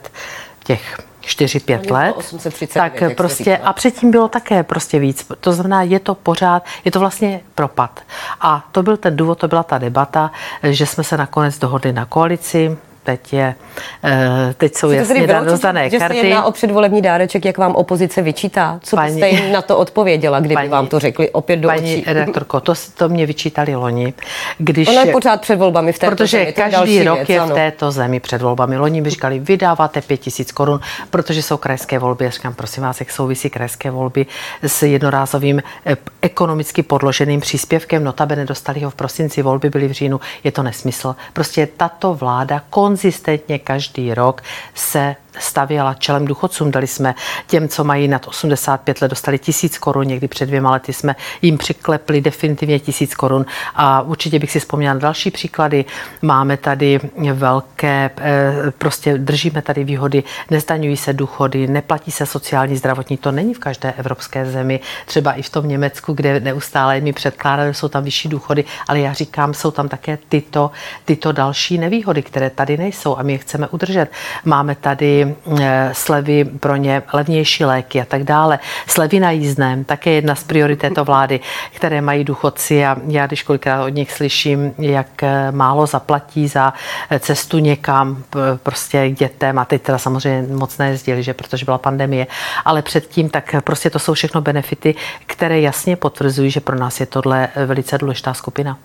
těch 0.63 0.97
4-5 1.21 1.91
let, 1.91 2.13
830, 2.17 2.73
tak 2.73 2.93
prostě 3.17 3.57
a 3.57 3.73
předtím 3.73 4.11
bylo 4.11 4.27
také 4.27 4.63
prostě 4.63 4.99
víc. 4.99 5.31
To 5.39 5.53
znamená, 5.53 5.81
je 5.81 5.99
to 5.99 6.15
pořád, 6.15 6.65
je 6.85 6.91
to 6.91 6.99
vlastně 6.99 7.41
propad. 7.55 7.99
A 8.41 8.67
to 8.71 8.83
byl 8.83 8.97
ten 8.97 9.17
důvod, 9.17 9.37
to 9.37 9.47
byla 9.47 9.63
ta 9.63 9.77
debata, 9.77 10.31
že 10.63 10.85
jsme 10.85 11.03
se 11.03 11.17
nakonec 11.17 11.59
dohodli 11.59 11.93
na 11.93 12.05
koalici, 12.05 12.77
teď, 13.07 13.33
je, 13.33 13.55
eh, 14.03 14.53
teď 14.57 14.75
jsou 14.75 14.91
jasně 14.91 15.25
rozdané 15.25 15.89
že 15.89 15.99
karty. 15.99 16.15
Že 16.15 16.21
se 16.21 16.27
jedná 16.27 16.45
o 16.45 16.51
předvolební 16.51 17.01
dáreček, 17.01 17.45
jak 17.45 17.57
vám 17.57 17.75
opozice 17.75 18.21
vyčítá? 18.21 18.79
Co 18.83 18.95
paní, 18.95 19.11
byste 19.11 19.29
jim 19.29 19.51
na 19.51 19.61
to 19.61 19.77
odpověděla, 19.77 20.39
kdyby 20.39 20.55
paní, 20.55 20.69
vám 20.69 20.87
to 20.87 20.99
řekli 20.99 21.29
opět 21.29 21.57
do 21.57 21.67
paní 21.67 21.95
očí? 21.95 22.03
redaktorko, 22.07 22.59
to, 22.59 22.73
to 22.97 23.09
mě 23.09 23.25
vyčítali 23.25 23.75
loni. 23.75 24.13
Když, 24.57 24.87
ono 24.87 24.99
je 24.99 25.11
pořád 25.11 25.41
před 25.41 25.55
volbami 25.55 25.93
v 25.93 25.99
této 25.99 26.11
protože 26.11 26.37
zemi. 26.37 26.51
Protože 26.51 26.69
každý 26.69 27.03
rok 27.03 27.17
věc, 27.17 27.29
je 27.29 27.39
ano. 27.39 27.51
v 27.51 27.55
této 27.55 27.91
zemi 27.91 28.19
před 28.19 28.41
volbami. 28.41 28.77
Loni 28.77 29.01
mi 29.01 29.09
říkali, 29.09 29.39
vydáváte 29.39 30.01
pět 30.01 30.17
tisíc 30.17 30.51
korun, 30.51 30.79
protože 31.09 31.41
jsou 31.41 31.57
krajské 31.57 31.99
volby. 31.99 32.25
Já 32.25 32.31
říkám, 32.31 32.53
prosím 32.53 32.83
vás, 32.83 32.99
jak 32.99 33.11
souvisí 33.11 33.49
krajské 33.49 33.91
volby 33.91 34.25
s 34.63 34.83
jednorázovým 34.83 35.63
eh, 35.85 35.97
ekonomicky 36.21 36.83
podloženým 36.83 37.39
příspěvkem. 37.39 38.03
Notabene 38.03 38.45
dostali 38.45 38.81
ho 38.81 38.89
v 38.89 38.95
prosinci, 38.95 39.41
volby 39.41 39.69
byly 39.69 39.87
v 39.87 39.91
říjnu. 39.91 40.19
Je 40.43 40.51
to 40.51 40.63
nesmysl. 40.63 41.15
Prostě 41.33 41.67
tato 41.77 42.13
vláda 42.13 42.61
konzistentně 42.97 43.59
každý 43.59 44.13
rok 44.13 44.41
se 44.75 45.15
stavěla 45.39 45.93
čelem 45.93 46.25
důchodcům. 46.25 46.71
Dali 46.71 46.87
jsme 46.87 47.15
těm, 47.47 47.67
co 47.67 47.83
mají 47.83 48.07
nad 48.07 48.27
85 48.27 49.01
let, 49.01 49.07
dostali 49.07 49.39
tisíc 49.39 49.77
korun. 49.77 50.07
Někdy 50.07 50.27
před 50.27 50.45
dvěma 50.45 50.71
lety 50.71 50.93
jsme 50.93 51.15
jim 51.41 51.57
přiklepli 51.57 52.21
definitivně 52.21 52.79
tisíc 52.79 53.15
korun. 53.15 53.45
A 53.75 54.01
určitě 54.01 54.39
bych 54.39 54.51
si 54.51 54.59
vzpomněla 54.59 54.93
na 54.93 54.99
další 54.99 55.31
příklady. 55.31 55.85
Máme 56.21 56.57
tady 56.57 56.99
velké, 57.33 58.09
eh, 58.17 58.71
prostě 58.77 59.17
držíme 59.17 59.61
tady 59.61 59.83
výhody, 59.83 60.23
nezdaňují 60.51 60.97
se 60.97 61.13
důchody, 61.13 61.67
neplatí 61.67 62.11
se 62.11 62.25
sociální 62.25 62.77
zdravotní. 62.77 63.17
To 63.17 63.31
není 63.31 63.53
v 63.53 63.59
každé 63.59 63.93
evropské 63.97 64.45
zemi. 64.45 64.79
Třeba 65.05 65.33
i 65.33 65.41
v 65.41 65.49
tom 65.49 65.67
Německu, 65.67 66.13
kde 66.13 66.39
neustále 66.39 67.01
mi 67.01 67.13
předkládají, 67.13 67.73
jsou 67.73 67.87
tam 67.87 68.03
vyšší 68.03 68.29
důchody, 68.29 68.63
ale 68.87 68.99
já 68.99 69.13
říkám, 69.13 69.53
jsou 69.53 69.71
tam 69.71 69.89
také 69.89 70.17
tyto, 70.29 70.71
tyto 71.05 71.31
další 71.31 71.77
nevýhody, 71.77 72.23
které 72.23 72.49
tady 72.49 72.77
nejsou 72.77 73.17
a 73.17 73.23
my 73.23 73.31
je 73.31 73.37
chceme 73.37 73.67
udržet. 73.67 74.11
Máme 74.45 74.75
tady 74.75 75.26
Eh, 75.61 75.89
slevy 75.93 76.45
pro 76.45 76.75
ně, 76.75 77.03
levnější 77.13 77.65
léky 77.65 78.01
a 78.01 78.05
tak 78.05 78.23
dále. 78.23 78.59
Slevy 78.87 79.19
na 79.19 79.31
jízdném, 79.31 79.83
také 79.83 80.11
jedna 80.11 80.35
z 80.35 80.43
priorit 80.43 80.79
této 80.79 81.05
vlády, 81.05 81.39
které 81.75 82.01
mají 82.01 82.23
důchodci 82.23 82.85
a 82.85 82.97
já 83.07 83.27
když 83.27 83.43
kolikrát 83.43 83.83
od 83.85 83.89
nich 83.89 84.11
slyším, 84.11 84.73
jak 84.77 85.23
eh, 85.23 85.51
málo 85.51 85.85
zaplatí 85.85 86.47
za 86.47 86.73
eh, 87.09 87.19
cestu 87.19 87.59
někam 87.59 88.23
prostě 88.63 89.09
dětem 89.09 89.59
a 89.59 89.65
teď 89.65 89.81
teda 89.81 89.97
samozřejmě 89.97 90.55
moc 90.55 90.77
nejezdili, 90.77 91.23
že 91.23 91.33
protože 91.33 91.65
byla 91.65 91.77
pandemie, 91.77 92.27
ale 92.65 92.81
předtím 92.81 93.29
tak 93.29 93.55
prostě 93.63 93.89
to 93.89 93.99
jsou 93.99 94.13
všechno 94.13 94.41
benefity, 94.41 94.95
které 95.25 95.61
jasně 95.61 95.95
potvrzují, 95.95 96.51
že 96.51 96.59
pro 96.59 96.75
nás 96.75 96.99
je 96.99 97.05
tohle 97.05 97.47
velice 97.65 97.97
důležitá 97.97 98.33
skupina. 98.33 98.77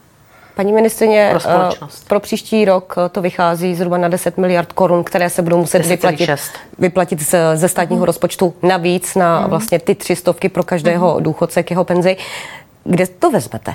Paní 0.55 0.73
ministrině, 0.73 1.35
pro, 1.43 1.89
pro 2.09 2.21
příští 2.21 2.65
rok 2.65 2.95
to 3.13 3.23
vychází 3.23 3.75
zhruba 3.75 3.99
na 3.99 4.09
10 4.09 4.39
miliard 4.39 4.73
korun, 4.73 5.05
které 5.05 5.31
se 5.31 5.43
budou 5.43 5.59
muset 5.59 5.87
vyplatit, 5.87 6.31
vyplatit 6.79 7.35
ze 7.55 7.69
státního 7.69 8.01
mm. 8.01 8.07
rozpočtu 8.07 8.55
navíc 8.63 9.15
na 9.15 9.41
mm. 9.41 9.51
vlastně 9.51 9.79
ty 9.79 9.95
tři 9.95 10.17
stovky 10.17 10.49
pro 10.49 10.63
každého 10.63 11.15
mm. 11.17 11.23
důchodce 11.23 11.63
k 11.63 11.71
jeho 11.71 11.85
penzi. 11.85 12.17
Kde 12.85 13.07
to 13.07 13.31
vezmete? 13.31 13.75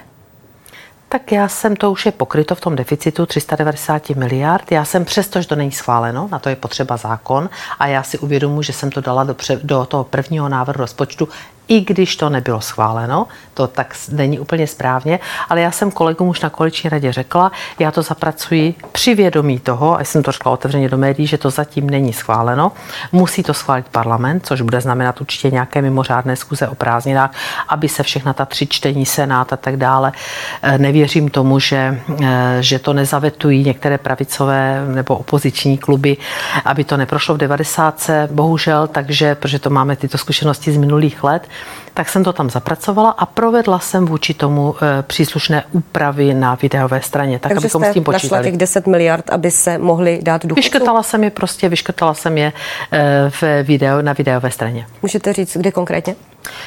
Tak 1.10 1.31
já 1.31 1.48
jsem, 1.48 1.75
to 1.75 1.91
už 1.91 2.05
je 2.05 2.12
pokryto 2.12 2.55
v 2.55 2.62
tom 2.62 2.75
deficitu 2.75 3.25
390 3.25 4.10
miliard. 4.10 4.72
Já 4.72 4.86
jsem 4.86 5.05
přesto, 5.05 5.41
že 5.41 5.48
to 5.48 5.55
není 5.55 5.72
schváleno, 5.72 6.29
na 6.31 6.39
to 6.39 6.50
je 6.50 6.55
potřeba 6.55 6.98
zákon 6.98 7.50
a 7.79 7.88
já 7.88 8.03
si 8.03 8.17
uvědomuji, 8.17 8.62
že 8.62 8.74
jsem 8.74 8.91
to 8.91 9.01
dala 9.01 9.24
do, 9.24 9.34
pře, 9.34 9.60
do 9.63 9.86
toho 9.86 10.03
prvního 10.03 10.50
návrhu 10.50 10.81
rozpočtu 10.81 11.29
i 11.67 11.81
když 11.81 12.15
to 12.15 12.29
nebylo 12.29 12.62
schváleno, 12.62 13.27
to 13.53 13.67
tak 13.67 13.95
není 14.12 14.39
úplně 14.39 14.67
správně, 14.67 15.19
ale 15.50 15.62
já 15.62 15.71
jsem 15.71 15.91
kolegům 15.91 16.27
už 16.27 16.41
na 16.41 16.50
koaliční 16.50 16.89
radě 16.89 17.12
řekla, 17.12 17.51
já 17.79 17.91
to 17.91 18.01
zapracuji 18.01 18.75
při 18.91 19.15
vědomí 19.15 19.59
toho, 19.59 20.00
a 20.00 20.03
jsem 20.03 20.24
to 20.24 20.31
řekla 20.31 20.51
otevřeně 20.51 20.89
do 20.89 20.97
médií, 20.97 21.27
že 21.27 21.38
to 21.38 21.50
zatím 21.50 21.89
není 21.89 22.13
schváleno, 22.13 22.71
musí 23.12 23.43
to 23.43 23.53
schválit 23.53 23.86
parlament, 23.91 24.45
což 24.45 24.62
bude 24.62 24.81
znamenat 24.81 25.21
určitě 25.21 25.51
nějaké 25.51 25.81
mimořádné 25.81 26.36
zkuze 26.36 26.67
o 26.67 26.75
prázdninách, 26.75 27.31
aby 27.67 27.89
se 27.89 28.03
všechna 28.03 28.33
ta 28.33 28.45
tři 28.45 28.67
čtení, 28.67 29.05
senát 29.05 29.53
a 29.53 29.57
tak 29.57 29.77
dále. 29.77 30.12
Eh, 30.62 30.77
nevěřím 30.77 31.29
tomu, 31.29 31.59
že, 31.59 32.01
eh, 32.24 32.57
že 32.59 32.79
to 32.79 32.93
nezavetují 32.93 33.63
některé 33.63 33.97
pravicové 33.97 34.86
nebo 34.88 35.17
opoziční 35.17 35.77
kluby, 35.77 36.17
aby 36.65 36.83
to 36.83 36.97
neprošlo 36.97 37.36
v 37.36 37.38
90. 37.38 38.27
bohužel, 38.31 38.88
takže, 38.88 39.36
protože 39.36 39.59
to 39.59 39.69
máme 39.69 39.95
tyto 39.95 40.17
zkušenosti 40.17 40.71
z 40.71 40.77
minulých 40.77 41.24
let, 41.24 41.47
tak 41.94 42.10
jsem 42.10 42.24
to 42.24 42.34
tam 42.34 42.50
zapracovala 42.50 43.10
a 43.10 43.26
provedla 43.26 43.80
jsem 43.80 44.06
vůči 44.06 44.34
tomu 44.34 44.76
eh, 44.82 45.04
příslušné 45.04 45.64
úpravy 45.72 46.34
na 46.34 46.58
videové 46.62 47.02
straně, 47.02 47.40
tak 47.40 47.52
Takže 47.52 47.66
abychom 47.66 47.84
s 47.84 47.94
tím 47.94 48.04
počítali. 48.04 48.44
těch 48.44 48.58
10 48.58 48.88
miliard, 48.88 49.30
aby 49.30 49.52
se 49.52 49.78
mohli 49.78 50.20
dát 50.22 50.46
důchodcům? 50.46 50.56
Vyškrtala 50.56 51.04
jsem 51.04 51.24
je 51.24 51.30
prostě, 51.30 51.70
vyškrtala 51.70 52.14
jsem 52.14 52.38
je 52.38 52.54
eh, 52.92 53.32
v 53.42 53.64
video, 53.64 54.02
na 54.02 54.14
videové 54.14 54.52
straně. 54.52 54.88
Můžete 55.02 55.34
říct, 55.34 55.58
kde 55.58 55.72
konkrétně? 55.72 56.16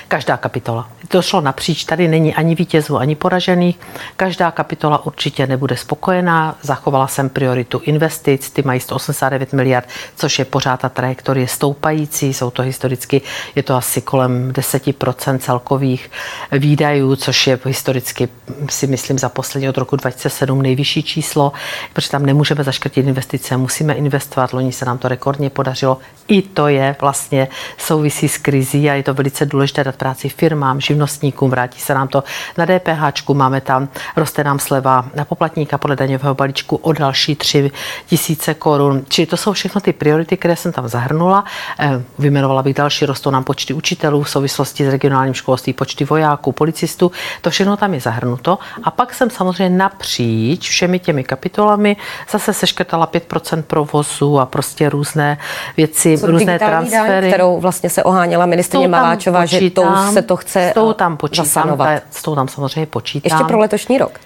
Každá 0.08 0.36
kapitola. 0.36 0.88
To 1.08 1.22
šlo 1.22 1.40
napříč, 1.40 1.84
tady 1.84 2.08
není 2.08 2.34
ani 2.34 2.54
vítězů, 2.54 2.98
ani 2.98 3.16
poražených. 3.16 3.78
Každá 4.16 4.50
kapitola 4.50 5.06
určitě 5.06 5.46
nebude 5.46 5.76
spokojená. 5.76 6.56
Zachovala 6.62 7.06
jsem 7.06 7.28
prioritu 7.28 7.80
investic, 7.84 8.50
ty 8.50 8.62
mají 8.62 8.80
189 8.80 9.52
miliard, 9.52 9.88
což 10.16 10.38
je 10.38 10.44
pořád 10.44 10.80
ta 10.80 10.88
trajektorie 10.88 11.48
stoupající. 11.48 12.34
Jsou 12.34 12.50
to 12.50 12.62
historicky, 12.62 13.22
je 13.54 13.62
to 13.62 13.74
asi 13.74 14.00
kolem 14.00 14.52
10% 14.52 15.38
celkových 15.38 16.10
výdajů, 16.52 17.16
což 17.16 17.46
je 17.46 17.58
historicky, 17.64 18.28
si 18.70 18.86
myslím, 18.86 19.18
za 19.18 19.28
poslední 19.28 19.68
od 19.68 19.78
roku 19.78 19.96
2007 19.96 20.62
nejvyšší 20.62 21.02
číslo, 21.02 21.52
protože 21.92 22.10
tam 22.10 22.26
nemůžeme 22.26 22.64
zaškrtit 22.64 23.06
investice, 23.06 23.56
musíme 23.56 23.94
investovat. 23.94 24.52
Loni 24.52 24.72
se 24.72 24.84
nám 24.84 24.98
to 24.98 25.08
rekordně 25.08 25.50
podařilo. 25.50 25.98
I 26.28 26.42
to 26.42 26.68
je 26.68 26.96
vlastně 27.00 27.48
souvisí 27.78 28.28
s 28.28 28.38
krizí 28.38 28.90
a 28.90 28.94
je 28.94 29.02
to 29.02 29.14
velice 29.14 29.46
důležité 29.46 29.69
důležité 29.70 29.84
dát 29.84 29.96
práci 29.96 30.28
firmám, 30.28 30.80
živnostníkům, 30.80 31.50
vrátí 31.50 31.80
se 31.80 31.94
nám 31.94 32.08
to 32.08 32.24
na 32.58 32.66
DPH, 32.66 33.28
máme 33.32 33.60
tam, 33.60 33.88
roste 34.16 34.44
nám 34.44 34.58
sleva 34.58 35.04
na 35.14 35.24
poplatníka 35.24 35.78
podle 35.78 35.96
daňového 35.96 36.34
balíčku 36.34 36.76
o 36.76 36.92
další 36.92 37.36
3 37.36 37.70
tisíce 38.06 38.54
korun. 38.54 39.04
Čili 39.08 39.26
to 39.26 39.36
jsou 39.36 39.52
všechno 39.52 39.80
ty 39.80 39.92
priority, 39.92 40.36
které 40.36 40.56
jsem 40.56 40.72
tam 40.72 40.88
zahrnula. 40.88 41.44
Eh, 41.78 42.02
vyjmenovala 42.18 42.62
bych 42.62 42.74
další, 42.74 43.06
rostou 43.06 43.30
nám 43.30 43.44
počty 43.44 43.74
učitelů 43.74 44.22
v 44.22 44.30
souvislosti 44.30 44.84
s 44.84 44.88
regionálním 44.88 45.34
školství, 45.34 45.72
počty 45.72 46.04
vojáků, 46.04 46.52
policistů. 46.52 47.12
To 47.40 47.50
všechno 47.50 47.76
tam 47.76 47.94
je 47.94 48.00
zahrnuto. 48.00 48.58
A 48.84 48.90
pak 48.90 49.14
jsem 49.14 49.30
samozřejmě 49.30 49.78
napříč 49.78 50.68
všemi 50.68 50.98
těmi 50.98 51.24
kapitolami 51.24 51.96
zase 52.30 52.52
seškrtala 52.52 53.06
5% 53.06 53.62
provozu 53.62 54.40
a 54.40 54.46
prostě 54.46 54.88
různé 54.88 55.38
věci, 55.76 56.18
různé 56.22 56.58
transfery. 56.58 57.20
Daň, 57.20 57.30
kterou 57.30 57.60
vlastně 57.60 57.90
se 57.90 58.02
oháněla 58.02 58.46
ministrině 58.46 58.88
Maláčová, 58.88 59.46
že 59.50 59.60
že 59.60 59.70
tou 59.70 59.84
se 60.12 60.22
to 60.22 60.36
chce 60.36 60.70
s 60.70 60.74
tou 60.74 60.92
tam 60.92 61.16
počítám, 61.16 61.46
zasanovat. 61.46 62.02
S 62.10 62.22
tou 62.22 62.34
tam 62.34 62.48
samozřejmě 62.48 62.86
počítám. 62.86 63.30
Ještě 63.32 63.44
pro 63.44 63.58
letošní 63.58 63.98
rok? 63.98 64.20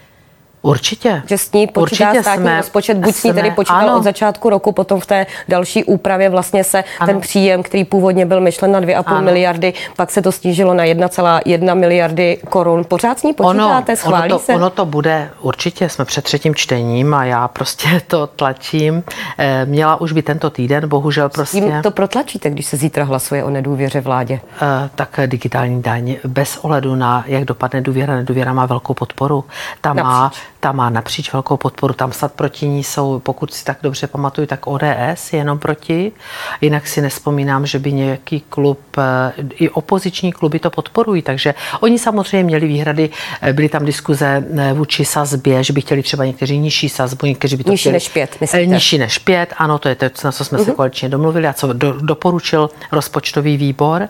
Určitě. 0.64 1.22
Že 1.26 1.38
s 1.38 1.52
ní 1.52 1.66
počítá 1.66 2.08
Určitě 2.08 2.22
státní 2.22 2.42
jsme, 2.42 2.56
rozpočet, 2.56 2.96
buď 2.96 3.14
s 3.14 3.24
ní 3.24 3.32
tedy 3.32 3.50
počítal 3.50 3.88
ano. 3.88 3.96
od 3.96 4.02
začátku 4.02 4.50
roku, 4.50 4.72
potom 4.72 5.00
v 5.00 5.06
té 5.06 5.26
další 5.48 5.84
úpravě 5.84 6.28
vlastně 6.28 6.64
se 6.64 6.84
ano. 6.98 7.06
ten 7.06 7.20
příjem, 7.20 7.62
který 7.62 7.84
původně 7.84 8.26
byl 8.26 8.40
myšlen 8.40 8.72
na 8.72 8.80
2,5 8.80 9.02
ano. 9.06 9.22
miliardy, 9.22 9.72
pak 9.96 10.10
se 10.10 10.22
to 10.22 10.32
snížilo 10.32 10.74
na 10.74 10.84
1,1 10.84 11.74
miliardy 11.74 12.38
korun. 12.48 12.84
Pořád 12.88 13.18
s 13.18 13.22
ní 13.22 13.32
počítáte, 13.32 13.92
ono, 13.92 13.96
schválí 13.96 14.32
ono 14.32 14.38
to, 14.38 14.44
se? 14.44 14.54
Ono 14.54 14.70
to 14.70 14.86
bude, 14.86 15.30
určitě 15.40 15.88
jsme 15.88 16.04
před 16.04 16.24
třetím 16.24 16.54
čtením 16.54 17.14
a 17.14 17.24
já 17.24 17.48
prostě 17.48 17.88
to 18.06 18.26
tlačím. 18.26 19.04
Eh, 19.38 19.66
měla 19.66 20.00
už 20.00 20.12
by 20.12 20.22
tento 20.22 20.50
týden, 20.50 20.88
bohužel 20.88 21.28
prostě. 21.28 21.58
S 21.58 21.60
tím 21.60 21.82
to 21.82 21.90
protlačíte, 21.90 22.50
když 22.50 22.66
se 22.66 22.76
zítra 22.76 23.04
hlasuje 23.04 23.44
o 23.44 23.50
nedůvěře 23.50 24.00
vládě? 24.00 24.40
Eh, 24.62 24.90
tak 24.94 25.20
digitální 25.26 25.82
daň 25.82 26.16
bez 26.24 26.56
ohledu 26.56 26.94
na, 26.94 27.24
jak 27.26 27.44
dopadne 27.44 27.80
důvěra, 27.80 28.14
nedůvěra 28.14 28.52
má 28.52 28.66
velkou 28.66 28.94
podporu. 28.94 29.44
Ta 29.80 29.92
má 29.92 30.32
ta 30.64 30.72
má 30.72 30.90
napříč 30.90 31.32
velkou 31.32 31.56
podporu. 31.56 31.94
Tam 31.94 32.12
snad 32.12 32.32
proti 32.32 32.68
ní 32.68 32.84
jsou, 32.84 33.18
pokud 33.18 33.54
si 33.54 33.64
tak 33.64 33.78
dobře 33.82 34.06
pamatuju, 34.06 34.46
tak 34.46 34.66
ODS 34.66 35.32
je 35.32 35.38
jenom 35.38 35.58
proti. 35.58 36.12
Jinak 36.60 36.86
si 36.86 37.00
nespomínám, 37.00 37.66
že 37.66 37.78
by 37.78 37.92
nějaký 37.92 38.40
klub, 38.48 38.80
eh, 38.98 39.32
i 39.54 39.68
opoziční 39.68 40.32
kluby 40.32 40.58
to 40.58 40.70
podporují. 40.70 41.22
Takže 41.22 41.54
oni 41.80 41.98
samozřejmě 41.98 42.44
měli 42.44 42.66
výhrady, 42.66 43.10
eh, 43.42 43.52
byly 43.52 43.68
tam 43.68 43.84
diskuze 43.84 44.44
eh, 44.56 44.72
vůči 44.72 45.04
sazbě, 45.04 45.64
že 45.64 45.72
by 45.72 45.80
chtěli 45.80 46.02
třeba 46.02 46.24
někteří 46.24 46.58
nižší 46.58 46.88
sazbu, 46.88 47.26
někteří 47.26 47.56
by 47.56 47.64
to 47.64 47.70
nižší 47.70 47.82
chtěli, 47.82 47.92
než 47.92 48.08
pět, 48.08 48.36
myslíte? 48.40 48.66
Nižší 48.66 48.98
než 48.98 49.18
pět, 49.18 49.54
ano, 49.56 49.78
to 49.78 49.88
je 49.88 49.94
to, 49.94 50.06
na 50.24 50.32
co 50.32 50.44
jsme 50.44 50.58
uh-huh. 50.58 50.64
se 50.64 50.70
mhm. 50.70 50.76
konečně 50.76 51.08
domluvili 51.08 51.46
a 51.46 51.52
co 51.52 51.72
do, 51.72 51.92
doporučil 51.92 52.70
rozpočtový 52.92 53.56
výbor 53.56 54.08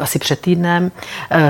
asi 0.00 0.18
před 0.18 0.40
týdnem. 0.40 0.90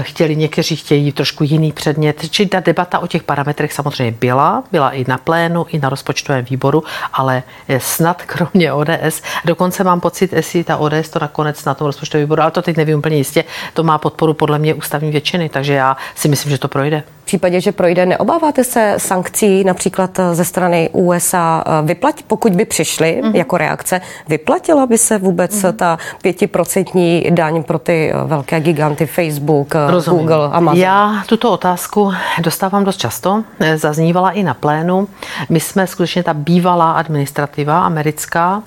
Chtěli, 0.01 0.37
někteří 0.37 0.77
chtějí 0.77 1.13
trošku 1.13 1.45
jiný 1.45 1.73
předmět, 1.73 2.31
či 2.31 2.47
ta 2.47 2.61
debata 2.61 2.99
o 2.99 3.07
těch 3.07 3.23
parametrech 3.23 3.73
samozřejmě 3.73 4.17
byla 4.21 4.30
byla, 4.31 4.65
byla 4.73 4.91
i 4.91 5.05
na 5.09 5.19
plénu, 5.19 5.67
i 5.69 5.79
na 5.79 5.89
rozpočtovém 5.89 6.45
výboru, 6.45 6.85
ale 7.13 7.43
snad 7.79 8.23
kromě 8.23 8.73
ODS, 8.73 9.23
dokonce 9.45 9.85
mám 9.85 10.01
pocit, 10.01 10.33
jestli 10.33 10.65
ta 10.65 10.77
ODS 10.77 11.09
to 11.11 11.19
nakonec 11.19 11.65
na 11.65 11.75
tom 11.75 11.87
rozpočtovém 11.87 12.27
výboru, 12.27 12.43
ale 12.43 12.51
to 12.51 12.63
teď 12.63 12.77
nevím 12.77 12.99
úplně 12.99 13.17
jistě, 13.17 13.45
to 13.75 13.83
má 13.83 13.99
podporu 13.99 14.35
podle 14.35 14.59
mě 14.59 14.75
ústavní 14.75 15.11
většiny, 15.11 15.49
takže 15.49 15.75
já 15.75 15.97
si 16.15 16.29
myslím, 16.29 16.51
že 16.51 16.59
to 16.59 16.69
projde. 16.69 17.03
Případě, 17.31 17.61
že 17.61 17.73
projde, 17.73 18.07
neobáváte 18.07 18.65
se 18.65 18.95
sankcí 18.99 19.65
například 19.65 20.21
ze 20.33 20.45
strany 20.45 20.91
USA 20.93 21.65
vyplatit, 21.83 22.27
pokud 22.27 22.53
by 22.53 22.65
přišly 22.65 23.21
mm-hmm. 23.23 23.37
jako 23.37 23.59
reakce, 23.59 24.01
vyplatila 24.29 24.87
by 24.87 24.99
se 24.99 25.19
vůbec 25.19 25.55
mm-hmm. 25.55 25.73
ta 25.73 25.99
pětiprocentní 26.23 27.27
daň 27.31 27.63
pro 27.63 27.79
ty 27.79 28.13
velké 28.27 28.61
giganty 28.61 29.07
Facebook, 29.07 29.75
Rozumím. 29.89 30.21
Google, 30.21 30.49
Amazon? 30.53 30.81
Já 30.81 31.23
tuto 31.27 31.51
otázku 31.53 32.13
dostávám 32.43 32.85
dost 32.85 32.97
často, 32.97 33.45
zaznívala 33.77 34.31
i 34.31 34.43
na 34.43 34.55
plénu. 34.55 35.09
My 35.49 35.61
jsme 35.61 35.87
skutečně 35.87 36.23
ta 36.23 36.35
bývalá 36.35 36.93
administrativa 36.93 37.85
americká 37.85 38.63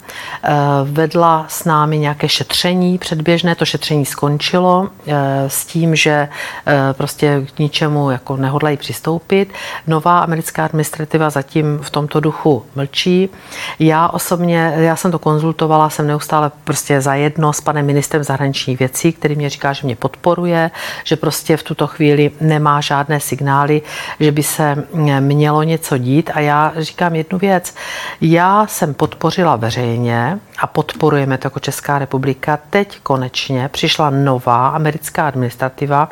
vedla 0.83 1.45
s 1.47 1.65
námi 1.65 1.99
nějaké 1.99 2.29
šetření 2.29 2.97
předběžné, 2.97 3.55
to 3.55 3.65
šetření 3.65 4.05
skončilo 4.05 4.89
s 5.47 5.65
tím, 5.65 5.95
že 5.95 6.29
prostě 6.91 7.45
k 7.55 7.59
ničemu 7.59 8.11
jako 8.11 8.37
nehodlají 8.53 8.77
přistoupit. 8.77 9.53
Nová 9.87 10.19
americká 10.19 10.65
administrativa 10.65 11.29
zatím 11.29 11.79
v 11.81 11.89
tomto 11.89 12.19
duchu 12.19 12.65
mlčí. 12.75 13.29
Já 13.79 14.07
osobně, 14.07 14.73
já 14.77 14.95
jsem 14.95 15.11
to 15.11 15.19
konzultovala, 15.19 15.89
jsem 15.89 16.07
neustále 16.07 16.51
prostě 16.63 17.01
zajedno 17.01 17.53
s 17.53 17.61
panem 17.61 17.85
ministrem 17.85 18.23
zahraničních 18.23 18.79
věcí, 18.79 19.13
který 19.13 19.35
mě 19.35 19.49
říká, 19.49 19.73
že 19.73 19.81
mě 19.83 19.95
podporuje, 19.95 20.71
že 21.03 21.15
prostě 21.15 21.57
v 21.57 21.63
tuto 21.63 21.87
chvíli 21.87 22.31
nemá 22.41 22.81
žádné 22.81 23.19
signály, 23.19 23.81
že 24.19 24.31
by 24.31 24.43
se 24.43 24.83
mělo 25.19 25.63
něco 25.63 25.97
dít. 25.97 26.29
A 26.33 26.39
já 26.39 26.73
říkám 26.77 27.15
jednu 27.15 27.39
věc. 27.39 27.75
Já 28.21 28.67
jsem 28.67 28.93
podpořila 28.93 29.55
veřejně 29.55 30.39
a 30.59 30.67
podporujeme 30.67 31.37
to 31.37 31.45
jako 31.45 31.59
Česká 31.59 31.99
republika. 31.99 32.59
Teď 32.69 32.99
konečně 33.03 33.69
přišla 33.69 34.09
nová 34.09 34.67
americká 34.67 35.27
administrativa 35.27 36.09